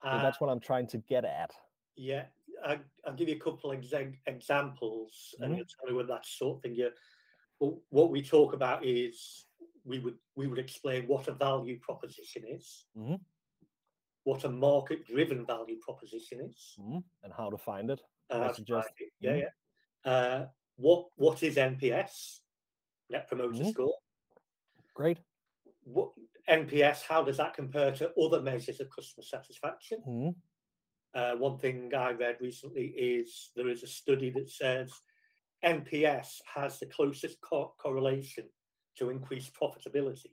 [0.04, 1.52] So Uh, that's what i'm trying to get at.
[1.95, 2.26] Yeah,
[2.63, 5.58] I, I'll give you a couple of exa- examples, and Mhm.
[5.58, 6.76] you'll tell me whether that's sort of thing.
[6.76, 6.91] You,
[7.60, 9.45] well, what we talk about is
[9.84, 13.19] we would we would explain what a value proposition is, Mhm.
[14.24, 16.76] what a market-driven value proposition is.
[16.80, 17.04] Mhm.
[17.24, 19.39] and how to find it Uh, suggest- Yeah, Mhm.
[20.06, 20.12] yeah.
[20.12, 20.47] Uh,
[20.78, 22.41] what what is NPS?
[23.10, 23.71] Net Promoter Mhm.
[23.71, 23.97] Score.
[24.93, 25.19] great
[25.84, 26.13] What
[26.47, 27.02] NPS?
[27.04, 30.02] How does that compare to other measures of customer satisfaction?
[31.13, 34.91] Uh, one thing I read recently is there is a study that says
[35.65, 38.45] NPS has the closest co- correlation
[38.97, 40.32] to increased profitability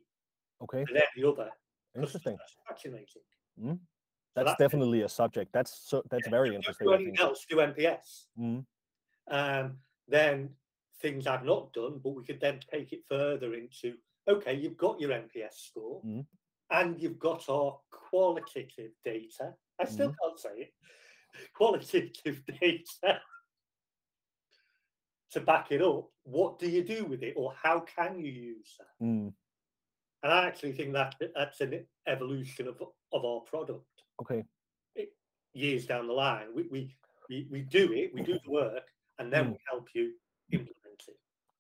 [0.62, 1.50] okay than any other
[1.94, 3.22] customer interesting satisfaction rating.
[4.34, 7.56] that's, that's- definitely a subject that's so that's very Don't interesting do anything else, do
[7.56, 8.26] NPS.
[8.38, 8.64] Mhm.
[9.30, 10.54] Um, then
[11.00, 13.96] things I've not done, but we could then take it further into
[14.28, 16.24] okay, you've got your NPS score Mhm.
[16.70, 19.54] And you've got our qualitative data.
[19.81, 20.28] I still Mm-hmm.
[20.28, 20.72] can't say it.
[21.54, 23.20] Qualitative data
[25.33, 26.09] to back it up.
[26.24, 29.04] What do you do with it, or how can you use that?
[29.04, 29.33] Mm,
[30.22, 32.81] And I actually think that that's an evolution of
[33.12, 33.87] of our product.
[34.20, 34.44] okay
[35.54, 36.96] Years down the line, we we
[37.28, 38.87] we, we do it, we do the work,
[39.18, 39.52] and then Mm.
[39.52, 40.12] we help you
[40.52, 41.16] implement it.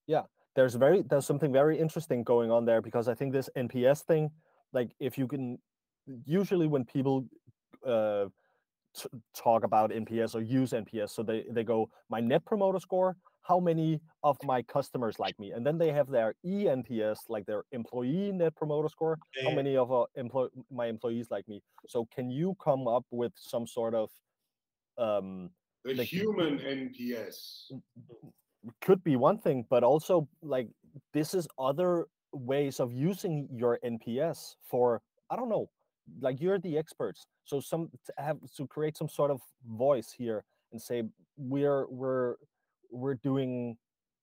[0.06, 0.22] Yeah,
[0.54, 4.30] there's very there's something very interesting going on there because I think this NPS thing,
[4.72, 5.58] like if you can,
[6.24, 7.26] usually when people
[7.86, 8.26] uh,
[8.96, 11.10] t- talk about NPS or use NPS.
[11.10, 13.16] So they they go my net promoter score.
[13.42, 15.52] How many of my customers like me?
[15.52, 19.18] And then they have their eNPS, like their employee net promoter score.
[19.42, 21.62] How many of employ- my employees like me?
[21.86, 24.10] So can you come up with some sort of
[24.98, 25.50] um,
[25.84, 27.70] The Like- human NPS.
[28.82, 30.68] could be one thing, but also like
[31.14, 32.06] this is other
[32.40, 35.68] ways of using your NPS for I don't know,
[36.20, 37.26] like you're the experts.
[37.44, 41.04] So some to have to create some sort of voice here and say
[41.36, 42.36] we're we're
[42.90, 43.76] we're doing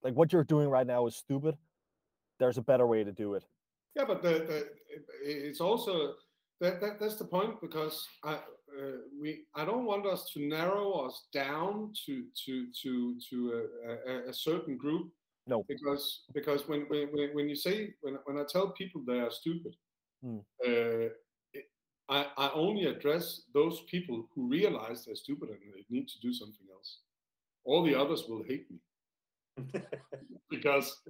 [0.03, 1.55] like what you're doing right now is stupid.
[2.39, 3.43] There's a better way to do it.
[3.95, 4.67] Yeah, but the, the
[5.23, 6.13] it's also
[6.61, 10.91] that, that that's the point because I uh, we I don't want us to narrow
[10.91, 15.11] us down to to to to a, a, a certain group.
[15.47, 15.63] No.
[15.67, 19.75] because because when when when you say when when I tell people they are stupid,
[20.23, 20.39] Mm.
[20.65, 21.09] uh,
[21.53, 21.69] it-
[22.09, 26.33] I I only address those people who realize they're stupid and they need to do
[26.33, 27.01] something else.
[27.63, 28.79] All the others will hate me
[30.49, 31.01] because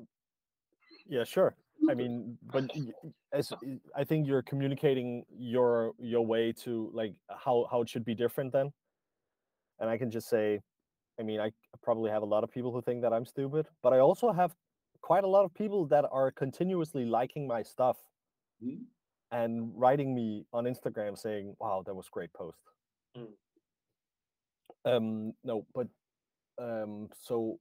[1.08, 1.56] Yeah, sure.
[1.90, 2.72] I mean, but
[3.32, 3.54] as
[3.96, 8.52] I think you're communicating your your way to like how how it should be different
[8.52, 8.74] then.
[9.80, 10.62] And I can just say,
[11.20, 11.52] I mean, I
[11.82, 14.56] probably have a lot of people who think that I'm stupid, but I also have
[15.02, 17.98] quite a lot of people that are continuously liking my stuff
[18.62, 18.84] Hmm?
[19.32, 22.60] and writing me on Instagram saying, "Wow, that was great post."
[23.18, 23.34] Mm.
[24.86, 25.88] Um, no, but
[26.58, 27.60] um, so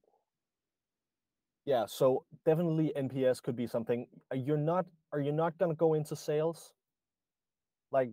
[1.64, 4.06] yeah, so definitely NPS could be something.
[4.34, 4.86] You're not.
[5.12, 6.72] Are you not gonna go into sales?
[7.90, 8.10] Like,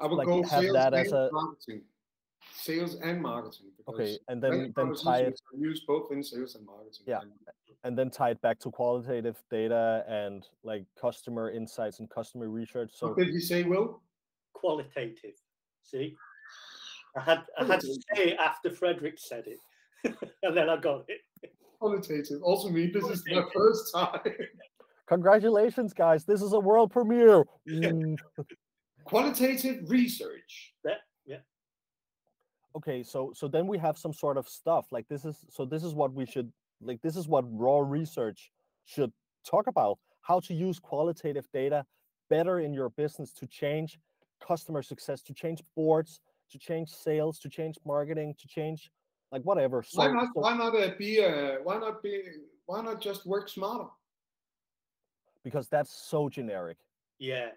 [0.00, 1.84] I would Like, go have sales that as a- marketing.
[2.54, 3.70] Sales and marketing.
[3.88, 7.04] okay, and then then tie it propositions are used both in sales and marketing.
[7.06, 7.20] Yeah.
[7.20, 7.32] And
[7.84, 12.90] and then tie it back to qualitative data and like customer insights and customer research.
[12.92, 14.02] So what did he say, Will?
[14.54, 15.36] Qualitative.
[15.82, 16.16] See,
[17.16, 19.60] I had I had to say it after Frederick said it,
[20.42, 21.20] and then I got it.
[21.78, 22.42] Qualitative.
[22.42, 24.20] Also me, this is my first time.
[25.06, 26.24] congratulations, guys!
[26.24, 27.44] This is a world premiere.
[27.68, 28.16] Mm.
[29.04, 30.74] Qualitative research.
[32.76, 35.82] Okay so so then we have some sort of stuff like this is so this
[35.82, 38.50] is what we should like this is what raw research
[38.84, 39.12] should
[39.50, 41.84] talk about how to use qualitative data
[42.28, 43.98] better in your business to change
[44.46, 48.90] customer success to change boards to change sales to change marketing to change
[49.32, 50.26] like whatever so, why not?
[50.34, 51.24] so- Why not uh, be?
[51.24, 52.22] Uh, why not be?
[52.66, 53.88] Why not just work smarter?
[55.44, 56.76] because that's so generic
[57.18, 57.50] Yeah,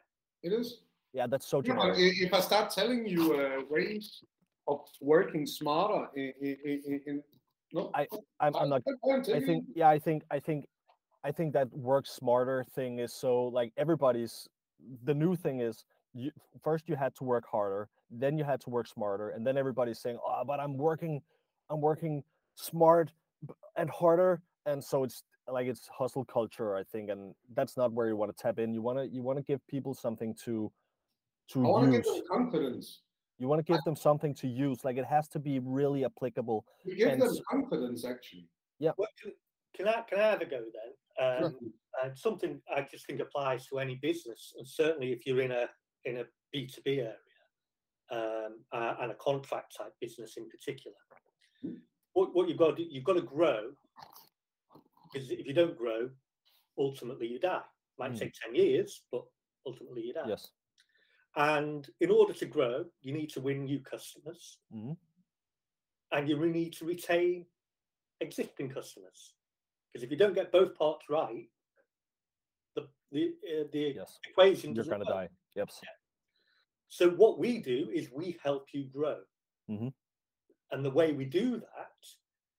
[0.43, 0.67] It is.
[1.13, 4.23] yeah that's so Yeah, but generic i- if I start telling you uh, ways
[4.69, 7.23] of working smarter, in, in, in, in
[7.73, 8.08] no, I-
[8.39, 8.82] I'm, I'm not
[9.34, 10.65] I think yeah, I think I think
[11.23, 14.47] I think that work smarter thing is so like everybody's
[15.03, 16.32] the new thing is you
[16.63, 19.99] first you had to work harder, then you had to work smarter, and then everybody's
[19.99, 21.21] saying, "Oh, but I'm working
[21.69, 22.23] I'm working
[22.55, 23.12] smart
[23.75, 28.08] and harder." And so it's like it's hustle culture, I think, and that's not where
[28.08, 28.73] you want to tap in.
[28.73, 30.71] You want to you want to give people something to
[31.49, 33.01] to I want to give them confidence.
[33.39, 34.84] You want to give them something to use.
[34.84, 36.65] Like it has to be really applicable.
[36.84, 38.47] You give And them confidence, actually.
[38.80, 39.32] well, can,
[39.73, 41.39] can I can I have a go then?
[41.39, 41.45] Sure.
[41.47, 41.56] Um,
[42.04, 45.67] and something I just think applies to any business, and certainly if you're in a
[46.06, 47.15] in a B two B area
[48.12, 50.97] um, uh, and a contract type business in particular.
[52.13, 53.71] What, what you've got to do, you've got to grow
[55.13, 56.10] because if you don't grow,
[56.78, 57.62] ultimately you die.
[57.97, 58.19] Might Mm.
[58.19, 59.23] take ten years, but
[59.65, 60.28] ultimately you die.
[60.28, 60.49] Yes.
[61.36, 64.98] And in order to grow, you need to win new customers, Mhm.
[66.12, 67.46] and you really need to retain
[68.20, 69.36] existing customers.
[69.88, 71.50] Because if you don't get both parts right,
[72.76, 74.20] the the uh, the Yes.
[74.28, 75.30] equation You're gonna die.
[75.56, 75.70] Yep.
[76.88, 79.24] So what we do is we help you grow,
[79.70, 79.94] Mhm.
[80.72, 82.15] and the way we do that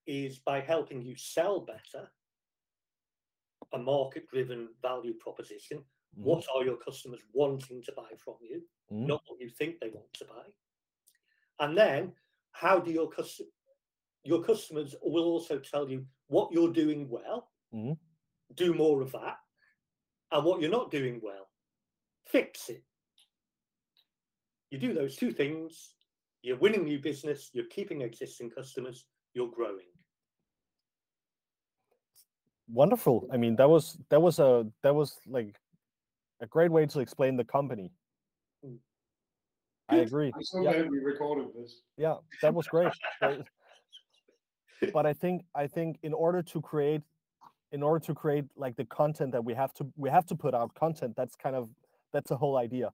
[0.07, 2.13] is by helping you sell better,
[3.73, 5.85] a market-driven value proposition.
[6.19, 6.23] Mhm.
[6.25, 8.69] What are your customers wanting to buy from you?
[8.91, 9.07] Mhm.
[9.07, 10.53] not what you think they want to buy.
[11.61, 12.17] And then
[12.51, 13.41] how do your cus-
[14.25, 17.97] your customers will also tell you what you're doing well, Mhm.
[18.55, 19.39] do more of that,
[20.33, 21.49] and what you're not doing well,
[22.27, 22.85] fix it.
[24.71, 25.95] You do those two things,
[26.43, 29.87] you're winning new business, you're keeping existing customers, you're growing.
[32.73, 35.59] wonderful i mean that was that was a that was like
[36.41, 37.91] a great way to explain the company
[38.65, 38.79] Mm.
[39.89, 41.81] i agree I'm so yeah, glad we recorded this.
[41.97, 42.93] yeah that was great
[44.93, 47.03] but i think i think in order to create
[47.73, 50.55] in order to create like the content that we have to we have to put
[50.55, 51.71] out content that's kind of
[52.13, 52.91] that's a whole idea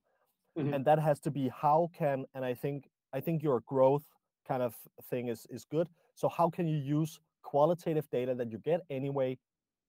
[0.58, 0.74] Mhm.
[0.74, 4.04] and that has to be how can and i think I think your growth
[4.48, 4.74] kind of
[5.10, 5.88] thing is is good.
[6.16, 9.38] So how can you use qualitative data that you get anyway,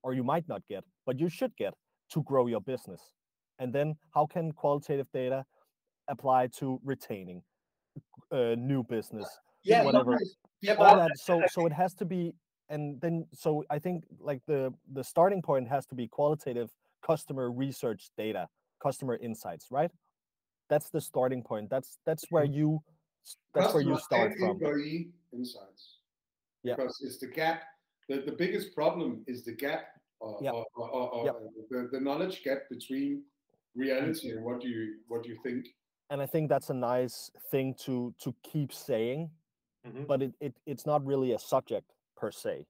[0.04, 1.74] or you might not get, but you should get
[2.14, 3.02] to grow your business?
[3.60, 5.46] And then how can qualitative data
[6.08, 7.42] apply to retaining
[8.32, 9.28] uh, new business,
[9.64, 10.20] Yeah, whatever?
[10.62, 11.18] Yeah, all that.
[11.18, 12.34] So so it has to be,
[12.70, 17.52] and then so I think like the the starting point has to be qualitative customer
[17.52, 18.48] research data,
[18.82, 19.92] customer insights, right?
[20.70, 21.70] That's the starting point.
[21.70, 22.54] That's that's where mm-hmm.
[22.54, 22.80] you
[23.26, 24.50] s- that's where you start and from.
[24.52, 25.98] Employee insights.
[26.64, 26.76] Yeah.
[26.76, 27.64] Because it's the gap.
[28.10, 29.88] The, the biggest problem is the gap
[30.20, 30.52] or, Yeah.
[30.52, 31.40] or, or, or- uh, uh, uh
[31.70, 33.24] the, the knowledge gap between
[33.78, 35.66] reality and what do you what do you think.
[36.10, 39.30] And I think that's a nice thing to to keep saying,
[39.86, 40.08] Mhm.
[40.08, 42.66] but it, it it's not really a subject per se.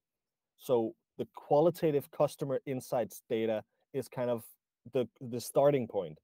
[0.57, 4.45] So the qualitative customer insights data is kind of
[4.93, 6.19] the the starting point.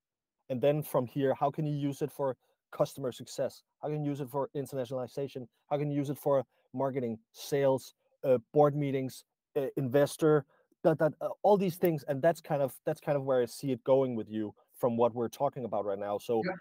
[0.49, 2.35] And then from here, how can you use it for
[2.71, 3.63] customer success?
[3.81, 5.47] How can you use it for internationalization?
[5.69, 7.93] How can you use it for marketing, sales,
[8.23, 9.23] uh, board meetings,
[9.55, 10.45] uh, investor,
[10.83, 12.03] that, that uh, all these things?
[12.07, 14.97] And that's kind of that's kind of where I see it going with you from
[14.97, 16.17] what we're talking about right now.
[16.17, 16.57] So Yeah.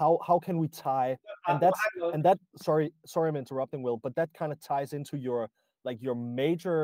[0.00, 1.12] how how can we tie
[1.48, 1.80] and that's
[2.14, 5.40] and that sorry sorry i'm interrupting will but that kind of ties into your
[5.88, 6.78] like your major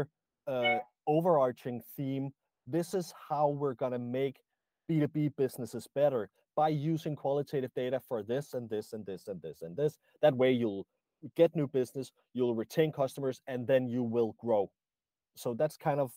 [0.54, 0.78] uh
[1.14, 2.26] overarching theme
[2.76, 4.36] this is how we're going to make
[4.88, 6.22] b2b businesses better
[6.60, 10.34] by using qualitative data for this and this and this and this and this that
[10.42, 10.86] way you'll
[11.40, 14.62] get new business you'll retain customers and then you will grow
[15.42, 16.10] so that's kind of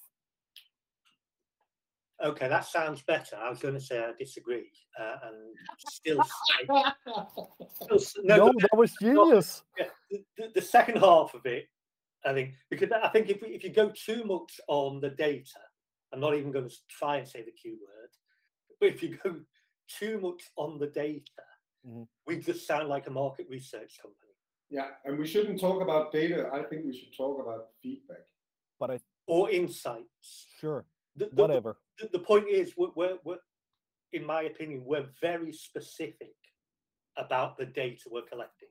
[2.23, 3.35] Okay, that sounds better.
[3.35, 6.67] I was going to say I disagree, uh, and still say,
[7.97, 11.65] still no, no, but that was genius the, the- the second half of it,
[12.25, 15.59] I think, because I think if, we, if you go too much on the data,
[16.13, 18.09] I'm not even going to try and say the Q word,
[18.79, 19.35] but if you go
[19.89, 21.23] too much on the data,
[21.85, 22.07] Mhm.
[22.25, 24.31] we just sound like a market research company
[24.69, 26.49] Yeah, and we shouldn't talk about data.
[26.53, 28.25] I think we should talk about feedback.
[28.79, 30.47] but i or insights.
[30.61, 33.37] sure The, the- whatever the, the point is, we're, we're, we're,
[34.13, 36.35] in my opinion, we're very specific
[37.17, 38.69] about the data we're collecting.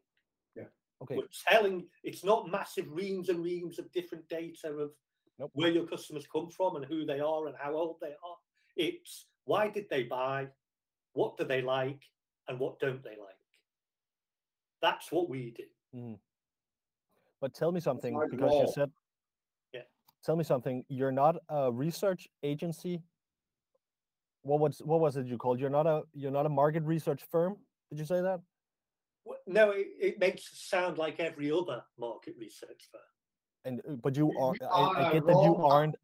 [0.56, 0.64] Yeah.
[1.02, 4.90] Okay We're telling it's not massive reams and reams of different data of
[5.38, 5.50] Nope.
[5.54, 8.36] where your customers come from and who they are and how old they are.
[8.76, 10.48] It's why did they buy,
[11.14, 12.00] what do they like,
[12.48, 13.18] and what don't they like.
[14.80, 15.98] That's what we do.
[15.98, 16.14] Hmm.
[17.40, 18.90] But tell me something like because you said.
[20.22, 20.26] Yeah.
[20.26, 20.84] Tell me something.
[20.88, 23.02] You're not a research agency.
[24.42, 25.60] What was what was it you called?
[25.60, 27.56] You're not a you're not a market research firm.
[27.90, 28.40] Did you say that?
[29.28, 33.00] Wh- No, it, it makes it sound like every other market research firm.
[33.64, 34.54] And uh, but you We- are.
[34.72, 35.94] I, I get that you aren't.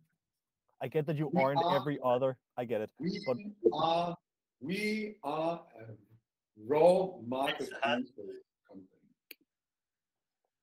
[0.80, 2.36] I get that you We aren't are- every other.
[2.56, 2.90] I get it.
[3.00, 3.38] We But-
[3.72, 4.16] are
[4.60, 5.84] we are a
[6.66, 8.08] raw market research
[8.68, 9.02] company.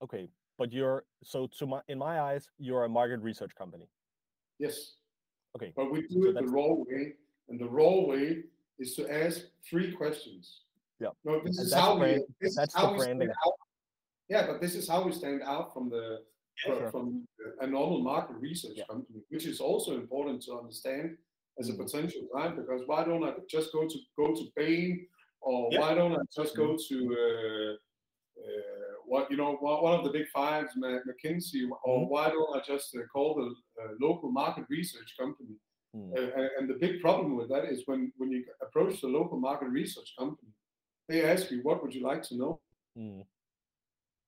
[0.01, 3.89] Okay, but you're so to my in my eyes, you're a market research company.
[4.59, 4.95] Yes.
[5.55, 7.13] Okay, But we do so it the raw way,
[7.49, 8.43] and the raw way
[8.77, 10.63] is to ask three questions.
[10.99, 11.09] Yeah.
[11.23, 11.99] No, this And is how we.
[11.99, 13.35] brand- This is that's the how we stand branding.
[14.27, 16.05] Yeah, but this is how we stand out from the
[16.67, 16.91] Yeah, sure.
[16.91, 17.05] from
[17.61, 18.85] a normal market research Yeah.
[18.91, 21.17] company, which is also important to understand
[21.59, 21.77] as a Mm.
[21.83, 22.55] potential client.
[22.61, 25.07] Because why don't I just go to go to Bain,
[25.41, 25.79] or Yeah.
[25.81, 26.87] why don't I just go Mm-hmm.
[26.89, 27.73] to uh,
[28.43, 28.74] uh,
[29.07, 32.09] what you know one one of the big fives, McKinsey, or Mhm.
[32.09, 33.47] why don't I just uh, call the
[33.81, 35.55] uh, local market research company?
[35.95, 36.11] Mm.
[36.17, 39.37] Uh, and- and the big problem with that is when when you approach the local
[39.39, 40.51] market research company,
[41.09, 42.53] they ask you, "What would you like to know?"
[42.97, 43.25] Mm.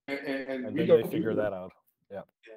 [0.09, 1.73] And, and, and And we then don't they figure that out.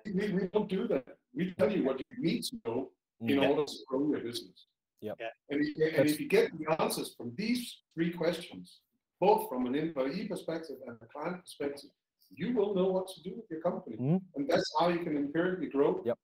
[0.04, 1.04] We, we don't do that.
[1.35, 2.78] We tell you what you need to know
[3.20, 3.48] in Mm.
[3.48, 4.59] order to grow your business.
[5.00, 5.16] Yep.
[5.20, 5.26] Yeah.
[5.50, 7.62] And, if, and That's- if you get the answers from these
[7.94, 8.80] three questions,
[9.18, 11.90] both from an employee perspective and a client perspective,
[12.31, 13.97] you will know what to do with your company.
[13.97, 14.21] Mhm.
[14.37, 16.03] And that's how you can empirically grow.
[16.05, 16.19] Yep.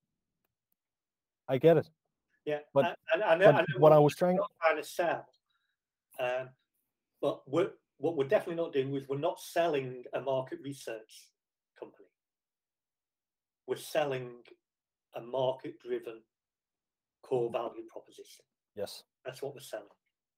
[1.48, 1.90] I get it.
[2.44, 4.36] Yeah, But- I, I, I know, I But know what I was trying.
[4.36, 5.26] we're not trying to sell.
[6.18, 6.50] Um,
[7.20, 11.28] but we're, what we're definitely not doing is we're not selling a market research
[11.78, 12.06] company.
[13.66, 14.42] We're selling
[15.14, 16.22] a market driven
[17.22, 18.44] core value proposition.
[18.76, 19.88] Yes, That's what we're selling.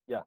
[0.07, 0.23] Yeah.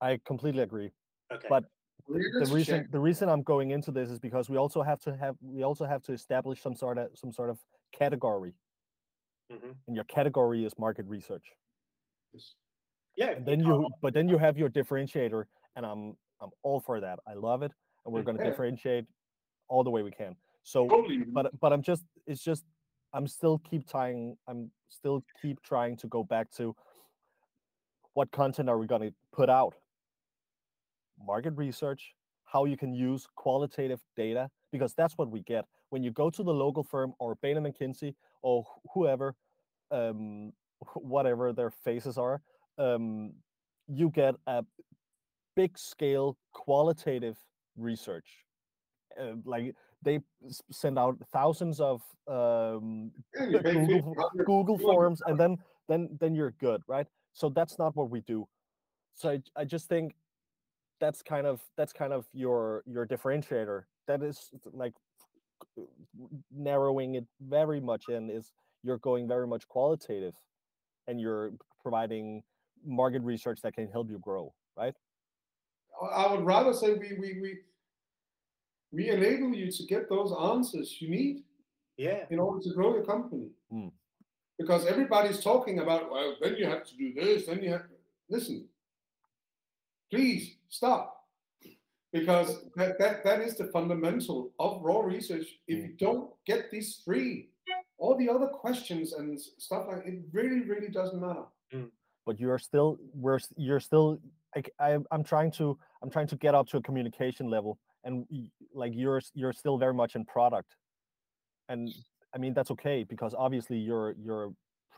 [0.00, 0.92] I completely agree.
[1.32, 1.46] Okay.
[1.48, 1.64] But
[2.08, 2.90] the reason check.
[2.90, 5.84] the reason I'm going into this is because we also have to have we also
[5.84, 7.58] have to establish some sort of some sort of
[7.92, 8.54] category,
[9.50, 11.44] hmm and your category is market research.
[12.32, 12.54] this.
[13.16, 13.30] Yeah.
[13.30, 15.44] And then you but then you have your differentiator,
[15.76, 17.20] and I'm I'm all for that.
[17.26, 17.72] I love it,
[18.04, 18.50] and we're going to Yeah.
[18.50, 19.06] differentiate
[19.68, 20.36] all the way we can.
[20.62, 21.18] So, Totally.
[21.32, 22.64] but but I'm just it's just
[23.12, 24.36] I'm still keep trying.
[24.48, 26.74] I'm still keep trying to go back to
[28.14, 29.74] what content are we going to put out?
[31.18, 32.14] Market research.
[32.46, 36.42] how you can use qualitative data because that's what we get when you go to
[36.42, 39.36] the local firm or Bain and McKinsey or whoever,
[39.92, 40.52] um,
[40.94, 42.42] whatever their faces are,
[42.78, 43.32] um,
[43.86, 44.64] you get a
[45.54, 47.38] big scale qualitative
[47.76, 48.26] research.
[49.16, 50.18] Uh, like they
[50.72, 53.12] send out thousands of um,
[53.48, 55.58] Yeah, Google, Google forms, and then
[55.88, 57.06] then then you're good, right?
[57.34, 58.48] So that's not what we do.
[59.14, 60.14] So I, I just think
[61.00, 63.84] that's kind of that's kind of your your differentiator.
[64.06, 64.94] That is like
[66.52, 70.34] narrowing it very much in is you're going very much qualitative,
[71.06, 72.42] and you're providing
[72.86, 74.94] market research that can help you grow, right?
[76.12, 77.58] I would rather say we we we
[78.92, 81.44] we enable you to get those answers you need
[81.96, 82.26] Yeah.
[82.30, 83.50] in order to grow your company.
[83.72, 83.90] Mm.
[84.58, 87.86] Because everybody's talking about, well, then you have to do this, then you have
[88.28, 88.68] listen.
[90.14, 91.10] Please stop.
[92.12, 95.46] Because that, that, that is the fundamental of raw research.
[95.66, 95.98] If you mm.
[95.98, 97.48] don't get these three,
[97.98, 101.44] all the other questions and stuff like it really, really doesn't matter.
[101.74, 101.90] Mm.
[102.26, 104.18] but you're still we're you're still
[104.54, 108.26] like I, i'm trying to i'm trying to get up to a communication level and
[108.74, 110.76] like you're you're still very much in product
[111.68, 111.90] and
[112.34, 114.52] i mean that's okay because obviously you're you're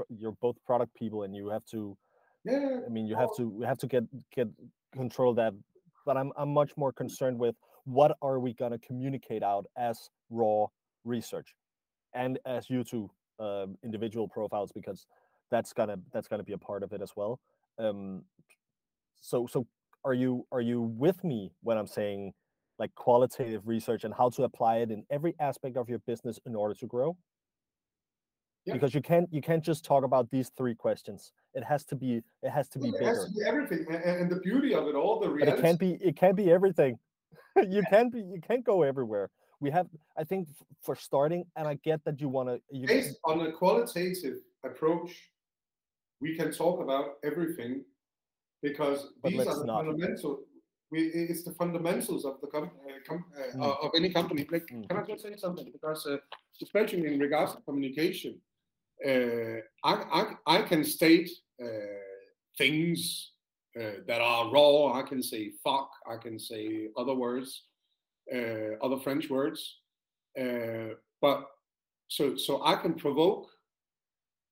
[0.08, 1.96] you're both product people and you have to
[2.44, 2.80] Yeah.
[2.86, 3.20] i mean you oh.
[3.20, 4.04] have to we have to get
[4.34, 4.48] get
[4.96, 5.52] control that
[6.04, 10.10] but i'm i'm much more concerned with what are we going to communicate out as
[10.30, 10.66] raw
[11.04, 11.54] research
[12.14, 15.06] and as you two uh, individual profiles because
[15.50, 17.38] that's gonna that's gonna be a part of it as well.
[17.78, 18.24] Um
[19.20, 19.66] so so
[20.04, 22.32] are you are you with me when i'm saying
[22.78, 26.54] like qualitative research and how to apply it in every aspect of your business in
[26.54, 27.16] order to grow?
[28.66, 28.74] Yeah.
[28.74, 32.10] because you can't you can't just talk about these three questions it has to be
[32.46, 33.82] it has to be It has to be everything.
[33.94, 36.36] a- a- And the beauty of it all, the but it can't be it can't
[36.42, 36.94] be everything
[37.76, 39.26] you can't be you can't go everywhere
[39.64, 39.86] we have
[40.20, 40.42] i think
[40.86, 44.36] for starting and i get that you want to you based on a qualitative
[44.70, 45.10] approach,
[46.24, 47.72] we can talk about everything
[48.68, 49.78] because these are the not.
[49.86, 50.32] fundamental.
[50.92, 50.98] We,
[51.32, 53.84] it's the fundamentals of the com- uh, com- uh, Mm.
[53.84, 54.42] of any company.
[54.54, 54.82] Like, Mm.
[54.88, 55.68] Can I just say something?
[55.76, 56.18] Because uh,
[56.66, 58.32] especially in regards to communication,
[59.10, 59.58] uh,
[59.90, 60.22] I, I
[60.56, 61.28] I can state
[62.58, 63.32] things
[63.80, 64.92] uh, that are raw.
[64.94, 65.90] I can say fuck.
[66.10, 67.64] I can say other words,
[68.34, 69.78] uh, other French words.
[70.40, 71.44] Uh, but
[72.08, 73.48] so so I can provoke,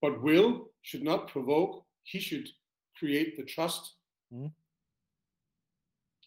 [0.03, 1.85] but Will should not provoke.
[2.05, 2.49] He should
[2.99, 3.95] create the trust
[4.33, 4.53] Mhm.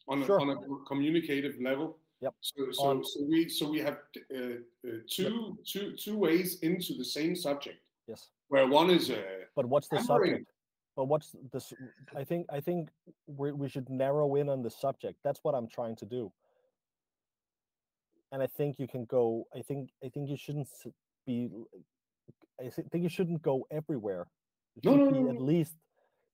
[0.07, 0.39] on, Sure.
[0.39, 1.99] a, on a communicative level.
[2.21, 2.33] Yep.
[2.41, 3.97] So so, On- so we so we have
[4.33, 4.37] uh,
[4.87, 7.79] uh, two two two ways into the same subject.
[8.07, 9.21] yes Where one is uh,
[9.55, 10.31] but what's the hammering.
[10.31, 10.51] subject
[10.97, 11.71] but what's this
[12.17, 12.89] i think i think
[13.27, 15.19] we, we should narrow in on the subject.
[15.23, 16.33] That's what i'm trying to do.
[18.33, 20.67] And i think you can go i think i think you shouldn't
[21.25, 21.49] be
[22.59, 24.27] i think you shouldn't go everywhere.
[24.75, 25.75] You No, should no, be no, at least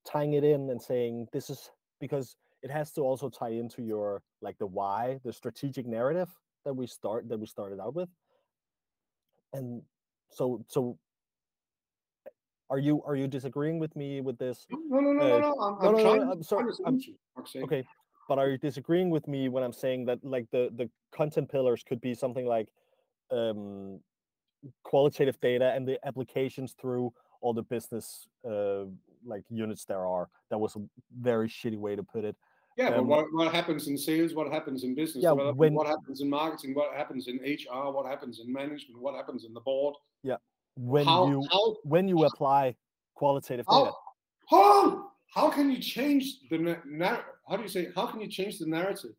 [0.09, 4.23] tying it in and saying this is because it has to also tie into your
[4.41, 6.29] like the why the strategic narrative
[6.65, 8.09] that we start that we started out with.
[9.51, 9.83] And
[10.31, 10.97] so so
[12.73, 15.51] are you are you disagreeing with me with this no no no no Uh, no.
[15.61, 17.65] I'm, no, I'm no, no, trying I'm sorry, I'm- you, I'm saying.
[17.65, 17.83] okay
[18.27, 21.83] but are you disagreeing with me when i'm saying that like the the content pillars
[21.87, 22.67] could be something like
[23.31, 23.99] um
[24.83, 28.85] qualitative data and the applications through all the business uh
[29.33, 30.81] like units there are that was a
[31.29, 32.35] very shitty way to put it
[32.81, 34.31] Yeah, but Um, what, what happens in sales?
[34.39, 36.71] What happens in business Yeah, when- what happens in marketing?
[36.79, 37.85] What happens in HR?
[37.97, 38.97] What happens in management?
[39.05, 39.93] What happens in the board?
[40.75, 42.75] When how, you how, when you apply
[43.15, 43.93] qualitative how, data
[44.51, 45.03] on!
[45.33, 47.89] How can you change the na- nar- How do you say?
[47.95, 49.15] How can you change the narrative?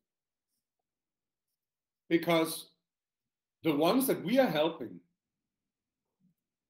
[2.08, 2.70] Because
[3.64, 5.00] the ones that we are helping,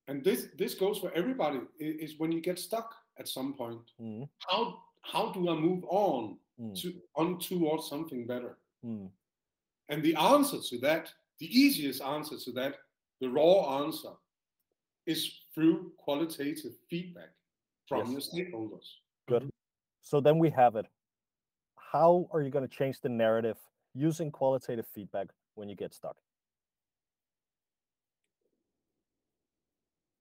[0.09, 3.91] and this this goes for everybody, is when you get stuck at some point.
[4.01, 8.59] Mm, How how do I move on mm, to on towards something better?
[8.85, 9.11] mm.
[9.91, 12.77] And the answer to that, the easiest answer to that,
[13.21, 14.13] the raw answer,
[15.07, 17.31] is through qualitative feedback
[17.89, 18.29] from Yes.
[18.31, 18.87] the stakeholders.
[19.27, 19.51] Good.
[20.03, 20.87] So then we have it
[21.77, 23.57] how are you going to change the narrative
[23.95, 26.17] using qualitative feedback when you get stuck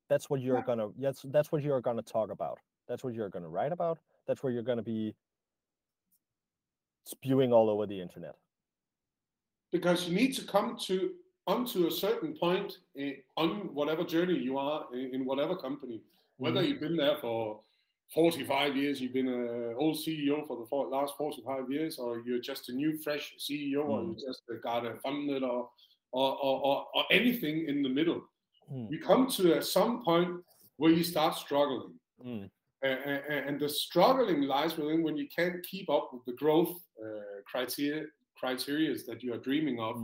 [0.09, 0.63] that's what you're Yeah.
[0.65, 4.43] gonna that's that's what you're gonna talk about that's what you're gonna write about that's
[4.43, 5.15] where you're gonna be
[7.05, 8.35] spewing all over the internet
[9.71, 11.15] Because you need to come to
[11.47, 16.01] onto a certain point in, on whatever journey you are in, in whatever company,
[16.37, 16.67] whether Mhm.
[16.67, 17.61] you've been there for
[18.13, 22.39] 45 years, you've been an old CEO for the for- last 45 years, or you're
[22.39, 25.69] just a new, fresh CEO, or you just got a funded, or,
[26.11, 28.21] or, or, or, anything in the middle.
[28.71, 28.91] Mm.
[28.91, 30.43] You come to uh, some point
[30.77, 31.99] where you start struggling.
[32.23, 32.49] Mm.
[32.83, 36.75] Uh, and, and the struggling lies within when you can't keep up with the growth
[37.03, 39.95] uh, criteria criteria that you are dreaming of.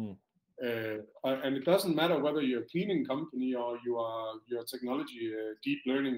[0.63, 1.01] Mm.
[1.23, 5.31] Uh, and it doesn't matter whether you're a cleaning company or you are you're technology
[5.33, 6.17] uh, deep learning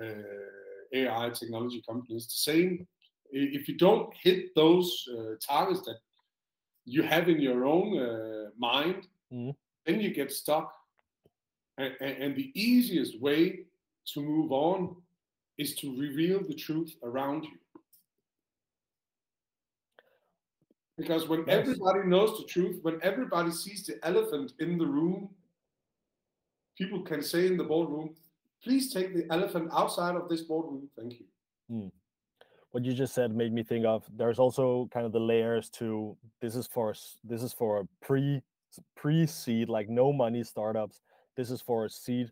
[0.00, 2.16] uh, uh, AI technology company.
[2.16, 2.86] It's the same.
[3.32, 5.98] If you don't hit those uh, targets that
[6.84, 9.54] you have in your own uh, mind, Mhm.
[9.86, 10.72] then you get stuck.
[11.78, 13.66] And, and the easiest way
[14.12, 14.96] to move on
[15.56, 17.59] is to reveal the truth around you.
[21.00, 21.60] Because when Yes.
[21.60, 25.34] everybody knows the truth, when everybody sees the elephant in the room,
[26.76, 28.14] people can say in the boardroom,
[28.62, 30.90] please take the elephant outside of this boardroom.
[30.96, 31.26] Thank you.
[31.68, 31.88] Hmm.
[32.72, 36.16] what you just said made me think of there's also kind of the layers to
[36.40, 36.94] this is for
[37.24, 38.42] this is for a pre
[38.96, 41.00] pre seed like no money startups
[41.36, 42.30] this is for a seed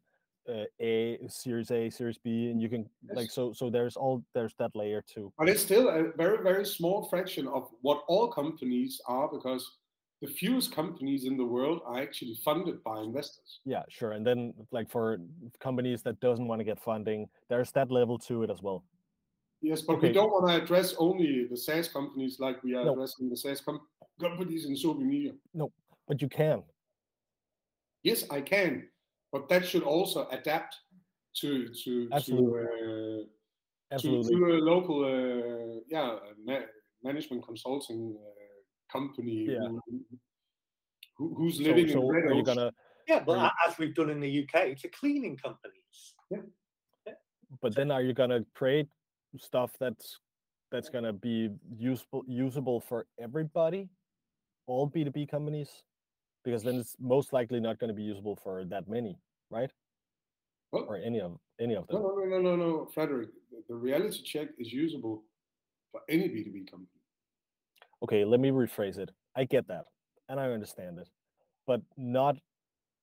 [0.49, 4.55] uh, a series a series b and you can like so so there's all there's
[4.59, 9.01] that layer too But it's still a very, very small fraction of what all companies
[9.07, 9.78] are because
[10.22, 13.61] the fewest companies in the world are actually funded by investors.
[13.64, 15.18] yeah sure and then like for
[15.61, 18.82] companies that doesn't want to get funding there's that level to it as well
[19.61, 20.07] Yes, but Okay.
[20.09, 22.92] we don't want to address only the SaaS companies like we are No.
[22.92, 23.80] addressing the SaaS com-
[24.20, 25.32] companies in Sobi Media.
[25.53, 25.72] No,
[26.07, 26.62] but you can
[28.05, 28.88] Yes, I can,
[29.33, 30.76] but that should also adapt
[31.41, 32.51] to to Absolutely.
[32.51, 33.26] to, uh, to,
[33.93, 36.66] absolutely to a local uh, yeah ma-
[37.03, 39.68] management consulting uh, company Yeah.
[39.87, 40.05] who,
[41.16, 42.72] who, who's living so in red are you gonna
[43.09, 46.14] Yeah, but Are as we've done in the UK, it's a cleaning companies.
[46.31, 46.43] yeah
[47.62, 48.89] but then are you gonna create
[49.39, 50.18] stuff that's
[50.70, 53.89] that's gonna be useful usable for everybody
[54.66, 55.70] all b2b companies
[56.49, 59.18] because then it's most likely not going to be usable for that many
[59.51, 59.70] right
[60.72, 63.28] Well, or any of any of them no, no, no, no, no, Frederick.
[63.68, 65.24] the- reality check is usable
[65.92, 67.01] for any B2B company.
[68.03, 69.84] okay let me rephrase it i get that
[70.30, 71.09] and i understand it
[71.66, 72.34] but not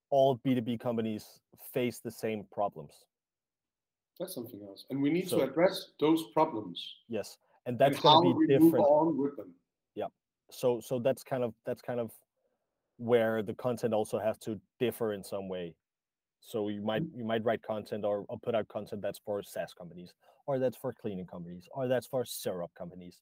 [0.09, 1.23] all b2b companies
[1.73, 2.93] face the same problems
[4.19, 4.81] That's something else.
[4.89, 6.77] And we need So- to address those problems.
[7.17, 7.37] yes
[7.67, 9.49] and and that's to we be move different on with them.
[10.01, 10.09] Yeah.
[10.61, 12.07] so so that's kind of that's kind of
[12.97, 15.75] where the content also has to differ in some way.
[16.39, 19.73] So you might you might write content or, or put out content that's for SaaS
[19.73, 20.13] companies
[20.47, 23.21] or that's for cleaning companies or that's for syrup companies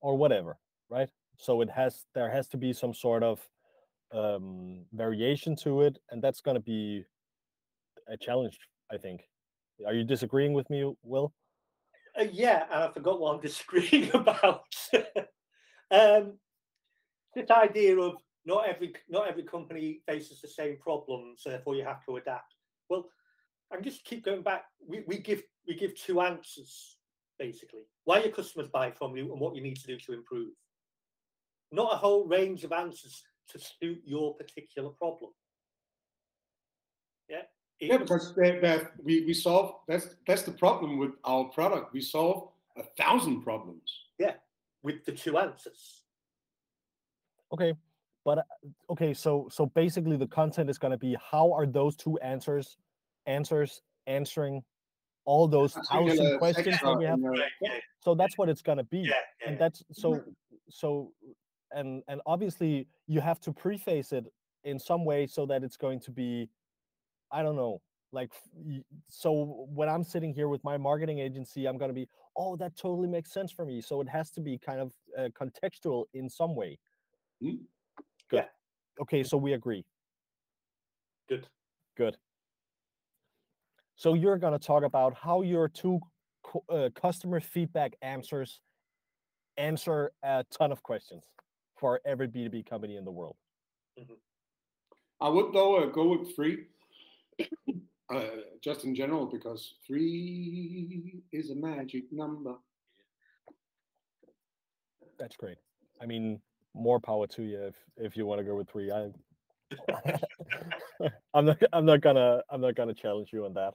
[0.00, 0.58] or whatever
[0.90, 1.08] right?
[1.38, 3.40] So it has there has to be some sort of
[4.12, 7.04] um variation to it and that's going to be
[8.08, 8.58] a challenge
[8.90, 9.22] i think.
[9.86, 11.32] Are you disagreeing with me will?
[12.18, 14.64] Uh, yeah, and I forgot what I'm disagreeing about.
[15.90, 16.38] um,
[17.34, 18.14] this idea of
[18.44, 22.54] not every not every company faces the same problems, so therefore you have to adapt.
[22.88, 23.08] Well,
[23.72, 24.64] I'm just keep going back.
[24.86, 26.96] We, we give we give two answers
[27.38, 27.82] basically.
[28.04, 30.50] Why your customers buy from you and what you need to do to improve.
[31.70, 35.32] Not a whole range of answers to suit your particular problem.
[37.28, 37.42] Yeah.
[37.80, 41.92] Yeah, because that, that we, we solve that's that's the problem with our product.
[41.92, 44.06] We solve a thousand problems.
[44.18, 44.34] Yeah,
[44.82, 46.02] with the two answers.
[47.52, 47.74] Okay,
[48.28, 51.96] but uh, okay, so so basically the content is going to be how are those
[51.96, 52.76] two answers
[53.24, 54.62] answers answering
[55.24, 57.20] all those thousand questions that we have.
[58.04, 59.48] So that's what it's going to be, yeah, yeah.
[59.48, 60.22] and that's so
[60.68, 61.10] so
[61.72, 64.26] and and obviously you have to preface it
[64.62, 66.50] in some way so that it's going to be,
[67.32, 67.80] I don't know,
[68.12, 68.30] like
[69.08, 72.06] so when I'm sitting here with my marketing agency, I'm going to be
[72.36, 73.80] oh that totally makes sense for me.
[73.80, 76.78] So it has to be kind of uh, contextual in some way.
[77.42, 77.64] Hmm.
[78.30, 78.36] Good.
[78.36, 79.02] Yeah.
[79.02, 79.84] Okay, so we agree.
[81.28, 81.46] Good.
[81.96, 82.16] Good.
[83.96, 86.00] So you're going to talk about how your two
[86.70, 88.60] uh, customer feedback answers
[89.56, 91.24] answer a ton of questions
[91.76, 93.36] for every B2B company in the world.
[95.20, 96.66] I would though uh, go with three,
[98.14, 98.20] uh,
[98.62, 102.54] just in general, because three is a magic number.
[105.18, 105.58] That's great.
[106.00, 106.40] I mean,
[106.78, 108.90] more power to you if if you want to go with three.
[108.90, 109.10] I
[111.34, 113.74] I'm not I'm not gonna I'm not gonna challenge you on that.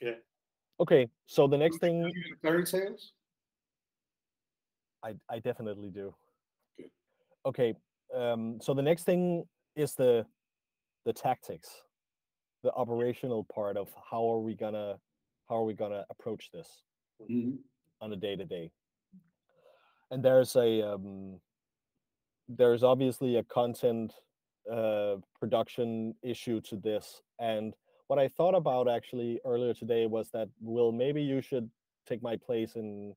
[0.00, 0.12] Yeah.
[0.80, 3.12] Okay, so the next thing Fairy tales.
[5.02, 6.14] I I definitely do.
[6.76, 6.90] Good.
[7.46, 7.74] Okay,
[8.14, 9.44] um, so the next thing
[9.76, 10.26] is the
[11.06, 11.68] the tactics,
[12.62, 14.98] the operational part of how are we gonna
[15.48, 16.82] how are we gonna approach this,
[17.20, 17.58] Mhm.
[18.00, 18.70] on a day to day.
[20.10, 21.40] And there's a um,
[22.56, 24.12] there's obviously a content
[24.70, 27.22] uh, production issue to this.
[27.38, 27.74] And
[28.08, 31.70] what I thought about actually earlier today was that Will, maybe you should
[32.08, 33.14] take my place in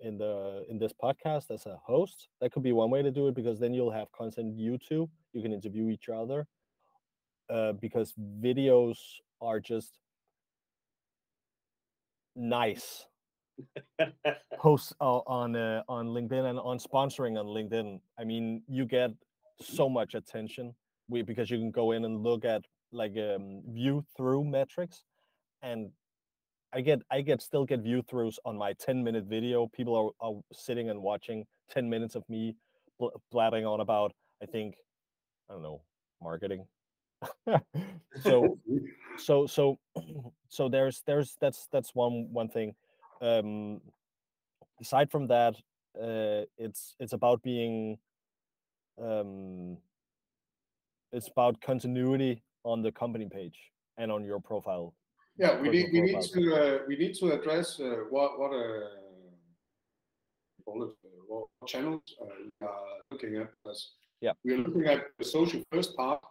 [0.00, 2.28] in the in this podcast as a host.
[2.40, 5.08] That could be one way to do it because then you'll have content you two.
[5.32, 6.46] You can interview each other.
[7.50, 8.96] Uh, because videos
[9.42, 9.98] are just
[12.34, 13.04] nice
[14.58, 18.00] posts uh, on uh, on LinkedIn and on sponsoring on LinkedIn.
[18.18, 19.10] I mean, you get
[19.60, 20.74] so much attention
[21.08, 25.04] we, because you can go in and look at like um, view through metrics,
[25.62, 25.90] and
[26.72, 29.66] I get I get still get view throughs on my 10 minute video.
[29.68, 32.56] People are, are sitting and watching 10 minutes of me
[32.98, 34.74] bl- blabbing on about I think
[35.48, 35.82] I don't know
[36.22, 36.66] marketing.
[38.22, 38.58] so
[39.18, 39.78] so so
[40.48, 42.74] so there's there's that's that's one one thing
[43.20, 43.80] um
[44.80, 45.54] aside from that
[46.00, 47.98] uh it's it's about being
[49.00, 49.76] um
[51.12, 53.58] it's about continuity on the company page
[53.96, 54.94] and on your profile
[55.36, 58.86] Yeah, we need we need to uh, we need to address uh, what what uh,
[60.66, 60.86] uh,
[61.26, 63.50] what channels uh, we are looking at.
[63.58, 64.34] Because Yeah.
[64.44, 66.22] we are looking at the social first part,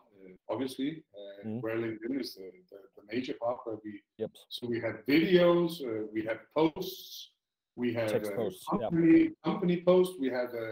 [0.50, 1.62] obviously, uh, Mhm.
[1.64, 5.72] where LinkedIn is the, the, the major part where we yep so we have videos,
[5.90, 7.32] uh, we have posts,
[7.76, 8.78] we have uh, posts, yeah.
[8.90, 10.70] company company posts, we have a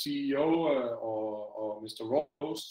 [0.00, 1.26] CEO uh, or
[1.60, 2.02] or Mr.
[2.12, 2.62] Ross.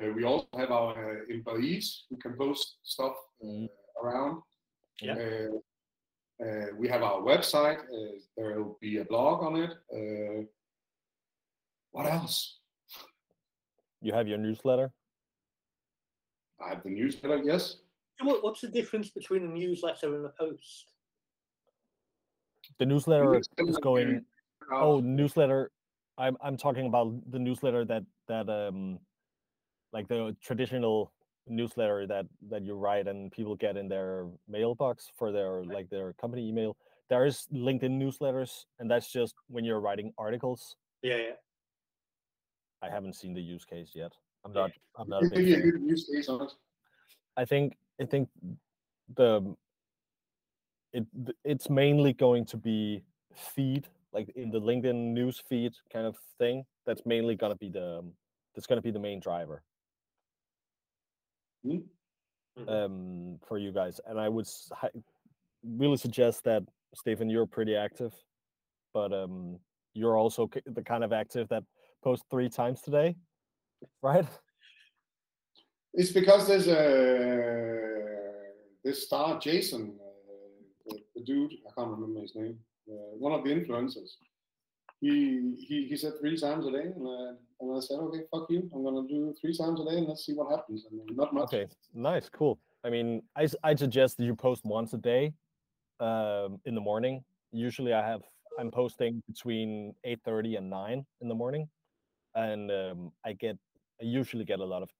[0.00, 3.68] Uh, we also have our uh, employees who can post stuff uh, Mhm.
[4.02, 4.42] around.
[5.02, 5.16] Yeah.
[5.18, 5.58] Uh,
[6.44, 7.80] uh, we have our website.
[7.96, 9.72] Uh, there will be a blog on it.
[9.96, 10.46] Uh,
[11.90, 12.54] what else?
[14.00, 14.92] you have your newsletter
[16.64, 17.42] I have the newsletter.
[17.44, 17.76] Yes.
[18.20, 20.92] What, what's the difference between a newsletter and a post?
[22.78, 24.24] the newsletter Newsletter, is going
[24.72, 25.70] uh, oh newsletter
[26.18, 28.98] i'm i'm talking about the newsletter that that um
[29.92, 31.12] like the traditional
[31.46, 36.12] newsletter that that you write and people get in their mailbox for their like their
[36.14, 36.76] company email
[37.08, 41.38] there is linkedin newsletters and that's just when you're writing articles Yeah, yeah.
[42.82, 44.12] i haven't seen the use case yet
[44.44, 45.70] i'm not i'm not a big you fan.
[45.70, 46.28] good use case.
[47.36, 48.28] I think I think
[49.14, 49.54] the
[50.92, 51.06] it
[51.44, 53.02] it's mainly going to be
[53.34, 56.64] feed like in the LinkedIn news feed kind of thing.
[56.86, 58.02] That's mainly going to be the
[58.54, 59.62] that's going to be the main driver
[61.64, 61.84] Mhm.
[62.56, 62.68] Mhm.
[62.68, 64.00] um, for you guys.
[64.06, 64.48] And I would
[65.62, 66.62] really suggest that
[66.94, 68.14] Stefan, you're pretty active,
[68.94, 69.58] but um,
[69.94, 71.64] you're also the kind of active that
[72.02, 73.16] post three times today,
[74.02, 74.26] right?
[75.94, 77.88] It's because there's a
[78.84, 82.58] this star Jason, uh, the, the dude I can't remember his name,
[82.90, 84.10] uh, one of the influencers.
[85.00, 88.46] He he he said three times a day, and uh, and I said, okay, fuck
[88.50, 90.86] you, I'm gonna do three times a day, and let's see what happens.
[90.90, 91.52] And not much.
[91.54, 92.58] Okay, nice, cool.
[92.84, 95.32] I mean, I I'd suggest that you post once a day,
[96.00, 97.24] um, in the morning.
[97.52, 98.22] Usually, I have
[98.58, 101.68] I'm posting between eight thirty and nine in the morning,
[102.34, 103.56] and um, I get
[104.00, 104.90] I usually get a lot of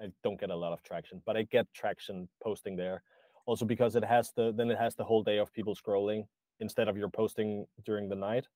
[0.00, 3.02] I don't get a lot of traction, but I get traction posting there.
[3.46, 6.24] Also because it has the then it has the whole day of people scrolling
[6.60, 8.46] instead of you're posting during the night.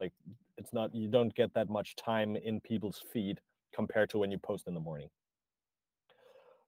[0.00, 0.12] Like
[0.58, 3.40] it's not you don't get that much time in people's feed
[3.74, 5.08] compared to when you post in the morning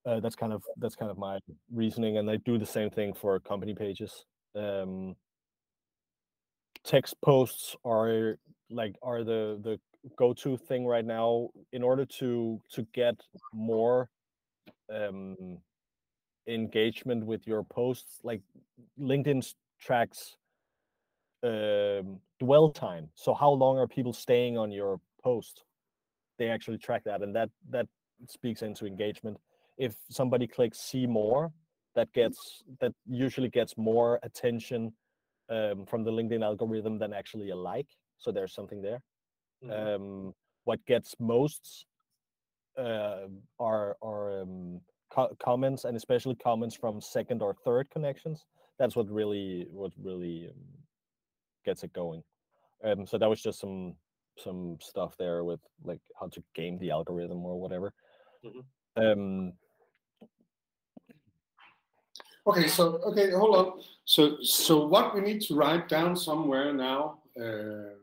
[0.06, 1.38] uh, that's kind of that's kind of my
[1.72, 4.24] reasoning and i do the same thing for company pages
[4.56, 5.14] um,
[6.84, 8.38] text posts are
[8.70, 9.78] like are the the
[10.16, 13.14] go-to thing right now in order to to get
[13.52, 14.08] more
[14.92, 15.58] um,
[16.46, 18.40] engagement with your posts like
[18.98, 19.44] linkedin
[19.80, 20.36] tracks
[21.42, 23.08] um, dwell time.
[23.14, 25.64] So how long are people staying on your post?
[26.38, 27.86] They actually track that and that that
[28.28, 29.36] speaks into engagement.
[29.76, 31.52] If somebody clicks see more
[31.94, 34.92] that gets that usually gets more attention
[35.50, 37.88] um, from the linkedin algorithm than actually a like
[38.18, 39.02] so there's something there
[39.64, 39.94] Mhm.
[39.96, 40.34] um,
[40.64, 41.86] what gets most
[42.76, 43.26] uh,
[43.58, 44.80] are are um,
[45.10, 48.44] co- comments and especially comments from second or third connections
[48.78, 50.62] that's what really what really um,
[51.64, 52.22] gets it going
[52.84, 53.96] um, so that was just some
[54.36, 57.92] some stuff there with like how to game the algorithm or whatever
[58.44, 58.64] Mhm.
[58.96, 59.52] um
[62.46, 63.82] Okay, so okay, hold on.
[64.06, 67.96] So so what we need to write down somewhere now, uh,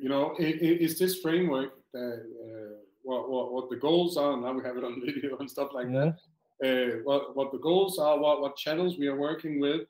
[0.00, 4.36] you know, i- i- is this framework that uh, what, what what the goals are?
[4.36, 6.16] Now we have it on video and stuff like that.
[6.64, 8.18] Uh, what what the goals are?
[8.18, 9.82] What what channels we are working with?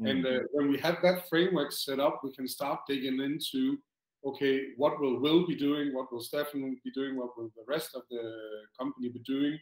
[0.00, 0.10] Mm.
[0.10, 3.78] And uh, when we have that framework set up, we can start digging into
[4.26, 5.92] okay, what will Will be doing?
[5.94, 7.16] What will Stefan be doing?
[7.16, 8.22] What will the rest of the
[8.78, 9.58] company be doing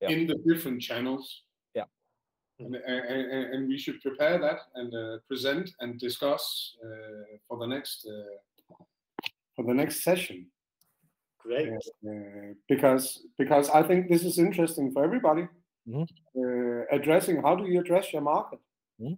[0.00, 0.10] Yeah.
[0.14, 1.42] in the different channels?
[1.74, 1.86] Yeah.
[2.60, 6.44] And, and, and- we should prepare that and uh, present and discuss
[6.86, 8.12] uh, for the next uh,
[9.54, 10.46] for the next session
[11.42, 11.68] Great.
[12.08, 15.46] uh, because because I think this is interesting for everybody.
[15.86, 16.06] Mhm.
[16.36, 18.60] Uh, addressing how do you address your market,
[19.00, 19.16] Mhm.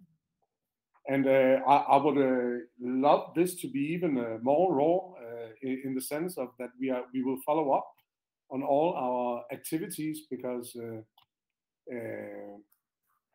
[1.08, 5.48] and uh, I, I would uh, love this to be even uh, more raw uh,
[5.62, 7.86] in, in the sense of that we are we will follow up
[8.50, 10.76] on all our activities because.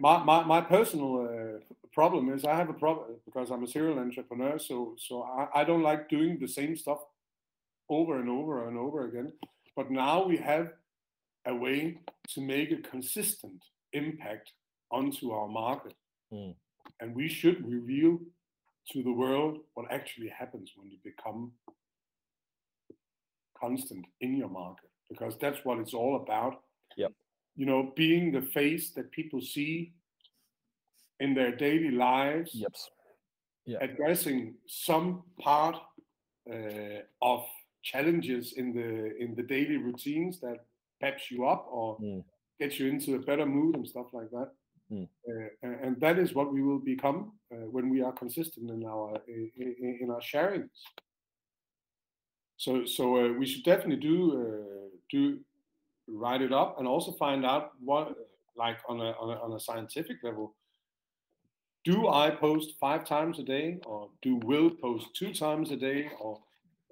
[0.01, 1.59] My, my, my personal uh,
[1.93, 5.63] problem is I have a problem because I'm a serial entrepreneur, so so I, I
[5.63, 7.01] don't like doing the same stuff
[7.87, 9.31] over and over and over again.
[9.75, 10.67] But now we have
[11.45, 11.99] a way
[12.33, 13.61] to make a consistent
[13.93, 14.53] impact
[14.89, 15.93] onto our market.
[16.33, 16.55] Mm.
[16.99, 18.19] And we should reveal
[18.91, 21.51] to the world what actually happens when you become
[23.59, 26.63] constant in your market, because that's what it's all about.
[26.97, 27.11] Yep.
[27.55, 29.93] You know, being the face that people see
[31.19, 32.73] in their daily lives Yep.
[33.65, 33.77] Yeah.
[33.81, 35.75] addressing some part
[36.51, 37.45] uh, of
[37.83, 40.65] challenges in the in the daily routines that
[40.99, 42.23] peps you up or Mm.
[42.59, 44.49] gets you into a better mood and stuff like that.
[44.91, 45.07] Mm.
[45.27, 47.19] Uh, and and that is what we will become
[47.53, 50.77] uh, when we are consistent in our in, in our sharings.
[52.57, 55.39] So so uh, we should definitely do uh, do
[56.17, 58.15] write it up and also find out what
[58.55, 60.53] like on a, on a on a scientific level
[61.83, 66.11] do I post five times a day, or do Will post two times a day,
[66.19, 66.39] or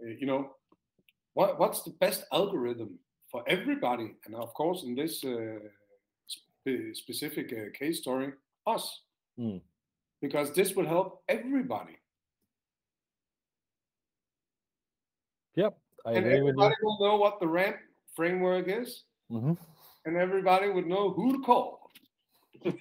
[0.04, 0.56] uh, you know,
[1.34, 2.98] what what's the best algorithm
[3.32, 4.16] for everybody?
[4.26, 5.60] And of course, in this uh,
[6.26, 8.34] spe- specific uh, case story,
[8.66, 9.02] us,
[9.40, 9.62] Mm.
[10.22, 11.98] because this will help everybody,
[15.56, 15.78] Yep.
[16.06, 16.64] I and agree with you.
[16.64, 17.78] everybody will know what the RAMP
[18.16, 19.54] framework is, hmm
[20.06, 21.92] and everybody would know who to call.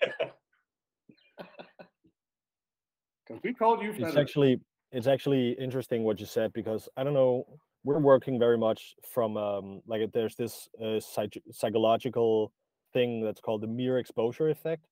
[3.29, 7.13] Because we called you It's actually it's actually interesting what you said because I don't
[7.13, 7.45] know
[7.85, 12.53] we're working very much from um, like there's this uh, psych- psychological
[12.93, 14.87] thing that's called the mere exposure effect,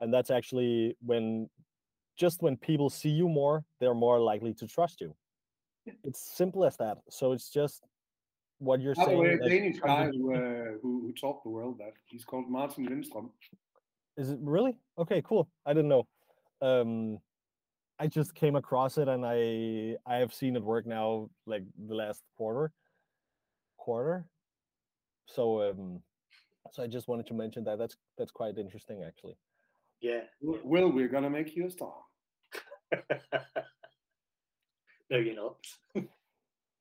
[0.00, 1.48] and that's actually when
[2.16, 5.14] just when people see you more, they're more likely to trust you.
[6.04, 6.98] It's simple as that.
[7.08, 7.86] So it's just
[8.60, 9.18] what you're By the saying.
[9.18, 12.48] way, a that Danish guy who, uh, who who taught the world that he's called
[12.48, 13.30] Martin Lindström.
[14.16, 14.78] Is it really?
[14.98, 15.48] Okay, cool.
[15.66, 16.06] I didn't know.
[16.60, 17.18] Um,
[17.98, 21.94] I just came across it and I I have seen it work now like the
[21.94, 22.72] last quarter.
[23.76, 24.26] Quarter.
[25.26, 26.02] So um
[26.72, 29.36] so I just wanted to mention that that's that's quite interesting actually.
[30.00, 30.20] Yeah.
[30.40, 31.94] Will, we're gonna make you a star.
[35.10, 35.56] no, you're not.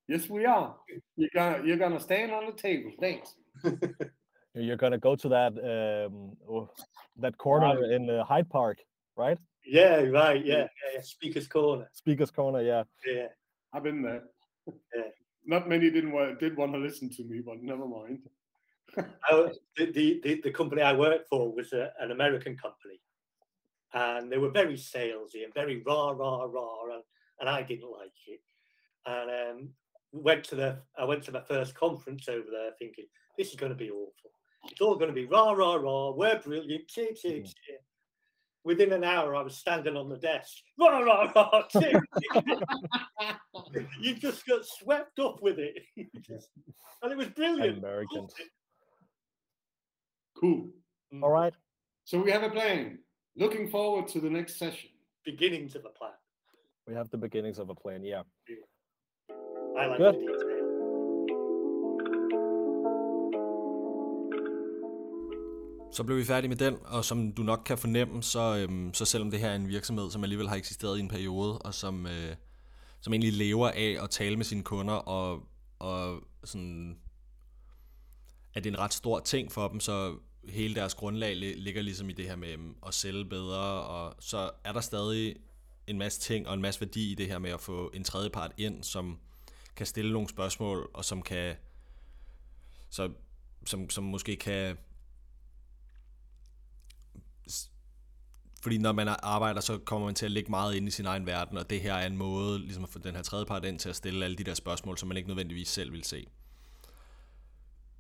[0.10, 0.76] Yes, we are.
[1.16, 2.92] You're gonna you're gonna stand on the table.
[3.00, 3.36] Thanks.
[3.64, 3.80] You-
[4.56, 6.68] You're gonna go to that um oh,
[7.18, 8.80] that corner in the Hyde Park,
[9.16, 9.38] right?
[9.64, 10.44] Yeah, right.
[10.44, 11.02] Yeah, yeah, yeah.
[11.04, 11.88] Speaker's corner.
[11.94, 12.84] Speaker's corner, yeah.
[13.06, 13.28] Yeah.
[13.72, 14.24] I've been there.
[14.68, 15.10] Yeah.
[15.46, 18.20] Not many didn't wa- did want to listen to me, but never mind.
[18.98, 23.00] I, wa- the, the, the, the company I worked for was a, an American company,
[23.94, 27.04] and they were very salesy and very rah rah rah, and,
[27.40, 28.42] and I didn't like it.
[29.06, 29.30] And
[29.62, 29.70] um,
[30.12, 33.06] went to the I went to my first conference over there, thinking
[33.38, 34.32] this is going to be awful.
[34.70, 36.12] It's all going to be rah rah rah.
[36.12, 36.88] We're brilliant.
[36.88, 37.78] Cheer cheer cheer.
[38.66, 40.52] Within an hour, I was standing on the desk.
[40.78, 41.62] Rah rah rah.
[41.72, 43.88] Cheer, cheer.
[44.02, 45.76] you just got swept up with it,
[46.22, 46.50] just-
[47.02, 47.78] and it was brilliant.
[47.78, 48.34] Americans.
[50.38, 50.70] Cool.
[51.14, 51.24] Mm.
[51.24, 51.54] All right.
[52.04, 53.00] So we have a plan.
[53.38, 54.90] Looking forward to the next session.
[55.26, 56.12] beginnings of a plan.
[56.88, 58.24] We have the beginnings of a plan, yeah.
[59.80, 60.14] I like Good.
[60.14, 60.56] the detail.
[65.92, 69.06] Så blev vi færdige med den, og som du nok kan fornemme, så, øhm, så
[69.06, 72.06] selvom det her er en virksomhed, som alligevel har eksisteret i en periode, og som,
[72.08, 72.36] øh,
[73.02, 75.44] som egentlig lever af at tale med sine kunder, og,
[75.80, 76.98] og sådan,
[78.54, 80.16] at det er en ret stor ting for dem, så
[80.50, 84.16] hele deres grundlag li- ligger ligesom i det her med øhm, at sælge bedre, og
[84.20, 85.36] så er der stadig
[85.88, 88.30] en masse ting og en masse værdi i det her med at få en tredje
[88.30, 89.18] part ind, som
[89.80, 91.56] kan stille nogle spørgsmål, og som kan,
[92.90, 93.12] så,
[93.66, 94.78] som, som måske kan
[98.62, 101.26] fordi når man arbejder, så kommer man til at ligge meget ind i sin egen
[101.26, 103.80] verden, og det her er en måde ligesom at få den her tredje part ind
[103.80, 106.28] til at stille alle de der spørgsmål, som man ikke nødvendigvis selv vil se.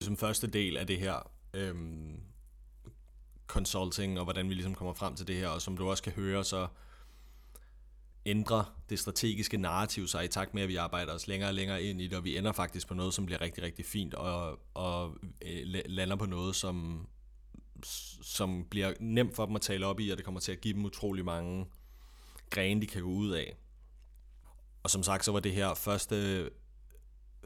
[0.01, 2.19] Som første del af det her øhm,
[3.47, 6.13] consulting, og hvordan vi ligesom kommer frem til det her, og som du også kan
[6.13, 6.67] høre, så
[8.29, 11.83] ændrer det strategiske narrativ sig i takt med, at vi arbejder os længere og længere
[11.83, 14.59] ind i det, og vi ender faktisk på noget, som bliver rigtig, rigtig fint, og,
[14.73, 17.07] og øh, lander på noget, som,
[18.21, 20.73] som bliver nemt for dem at tale op i, og det kommer til at give
[20.73, 21.65] dem utrolig mange
[22.49, 23.57] grene, de kan gå ud af.
[24.83, 26.49] Og som sagt, så var det her første,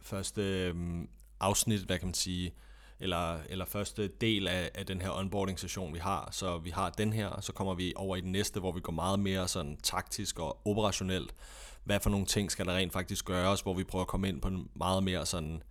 [0.01, 1.09] første øhm,
[1.39, 2.53] afsnit, hvad kan man sige,
[2.99, 6.29] eller, eller første del af, af den her onboarding session, vi har.
[6.31, 8.93] Så vi har den her, så kommer vi over i den næste, hvor vi går
[8.93, 11.35] meget mere sådan taktisk og operationelt.
[11.83, 14.41] Hvad for nogle ting skal der rent faktisk gøres, hvor vi prøver at komme ind
[14.41, 15.63] på en meget mere sådan,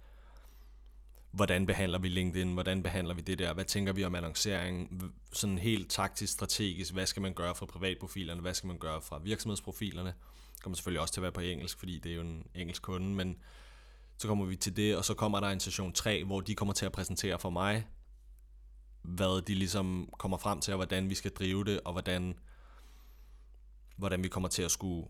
[1.32, 5.02] hvordan behandler vi LinkedIn, hvordan behandler vi det der, hvad tænker vi om annoncering,
[5.32, 9.20] sådan helt taktisk, strategisk, hvad skal man gøre fra privatprofilerne, hvad skal man gøre fra
[9.24, 10.14] virksomhedsprofilerne.
[10.54, 12.82] Det kommer selvfølgelig også til at være på engelsk, fordi det er jo en engelsk
[12.82, 13.36] kunde, men
[14.22, 16.74] så kommer vi til det, og så kommer der en session 3, hvor de kommer
[16.74, 17.86] til at præsentere for mig,
[19.02, 22.38] hvad de ligesom kommer frem til, og hvordan vi skal drive det, og hvordan,
[23.96, 25.06] hvordan vi kommer til at skulle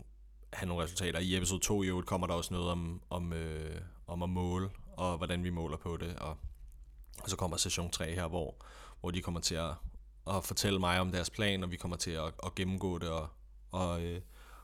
[0.53, 1.19] have nogle resultater.
[1.19, 4.69] I episode 2 i øvrigt kommer der også noget om, om, øh, om at måle,
[4.97, 6.37] og hvordan vi måler på det, og,
[7.23, 8.55] og så kommer session 3 her, hvor,
[9.01, 9.71] hvor de kommer til at,
[10.27, 13.27] at fortælle mig om deres plan, og vi kommer til at, at gennemgå det og,
[13.71, 14.21] og, øh,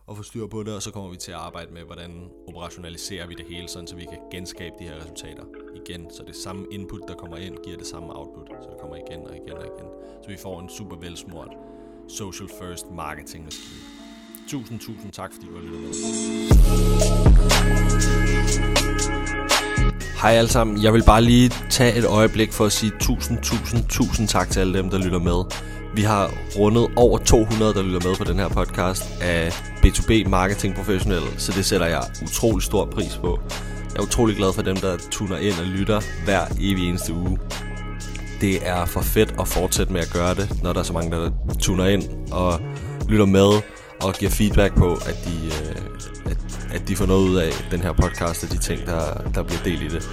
[0.10, 2.12] og få styr på det, og så kommer vi til at arbejde med, hvordan
[2.48, 5.44] operationaliserer vi det hele, sådan så vi kan genskabe de her resultater
[5.76, 6.12] igen.
[6.12, 9.28] Så det samme input, der kommer ind, giver det samme output, så det kommer igen
[9.28, 9.88] og igen og igen.
[10.24, 11.52] Så vi får en super velsmurt
[12.08, 13.80] social first marketing maskine.
[14.48, 15.94] Tusind, tusind tak, fordi du har lyttet med.
[20.22, 20.84] Hej alle sammen.
[20.84, 24.60] Jeg vil bare lige tage et øjeblik for at sige tusind, tusind, tusind tak til
[24.60, 25.44] alle dem, der lytter med.
[25.96, 29.50] Vi har rundet over 200, der lytter med på den her podcast af
[29.86, 33.40] B2B marketing professionelle, så det sætter jeg utrolig stor pris på.
[33.94, 37.40] Jeg er utrolig glad for dem, der tuner ind og lytter hver evig eneste uge.
[38.42, 41.12] Det er for fedt at fortsætte med at gøre det, når der er så mange,
[41.12, 42.60] der tuner ind og
[43.08, 43.62] lytter med
[44.02, 45.76] og giver feedback på, at de, øh,
[46.32, 46.38] at,
[46.74, 49.62] at de får noget ud af den her podcast og de ting, der, der bliver
[49.64, 50.10] delt i det.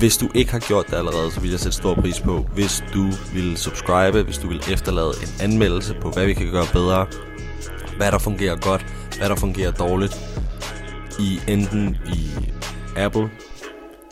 [0.00, 2.84] Hvis du ikke har gjort det allerede, så vil jeg sætte stor pris på, hvis
[2.94, 7.06] du vil subscribe, hvis du vil efterlade en anmeldelse på, hvad vi kan gøre bedre,
[7.96, 8.86] hvad der fungerer godt,
[9.18, 10.20] hvad der fungerer dårligt,
[11.18, 12.30] i enten i
[12.96, 13.30] Apple,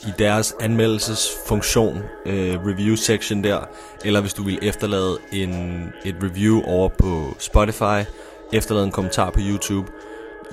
[0.07, 3.59] i deres anmeldelsesfunktion, øh, review section der,
[4.05, 8.09] eller hvis du vil efterlade en, et review over på Spotify,
[8.53, 9.91] efterlade en kommentar på YouTube.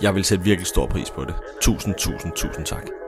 [0.02, 1.34] Jeg vil sætte virkelig stor pris på det.
[1.60, 3.05] Tusind, tusind, tusind tak.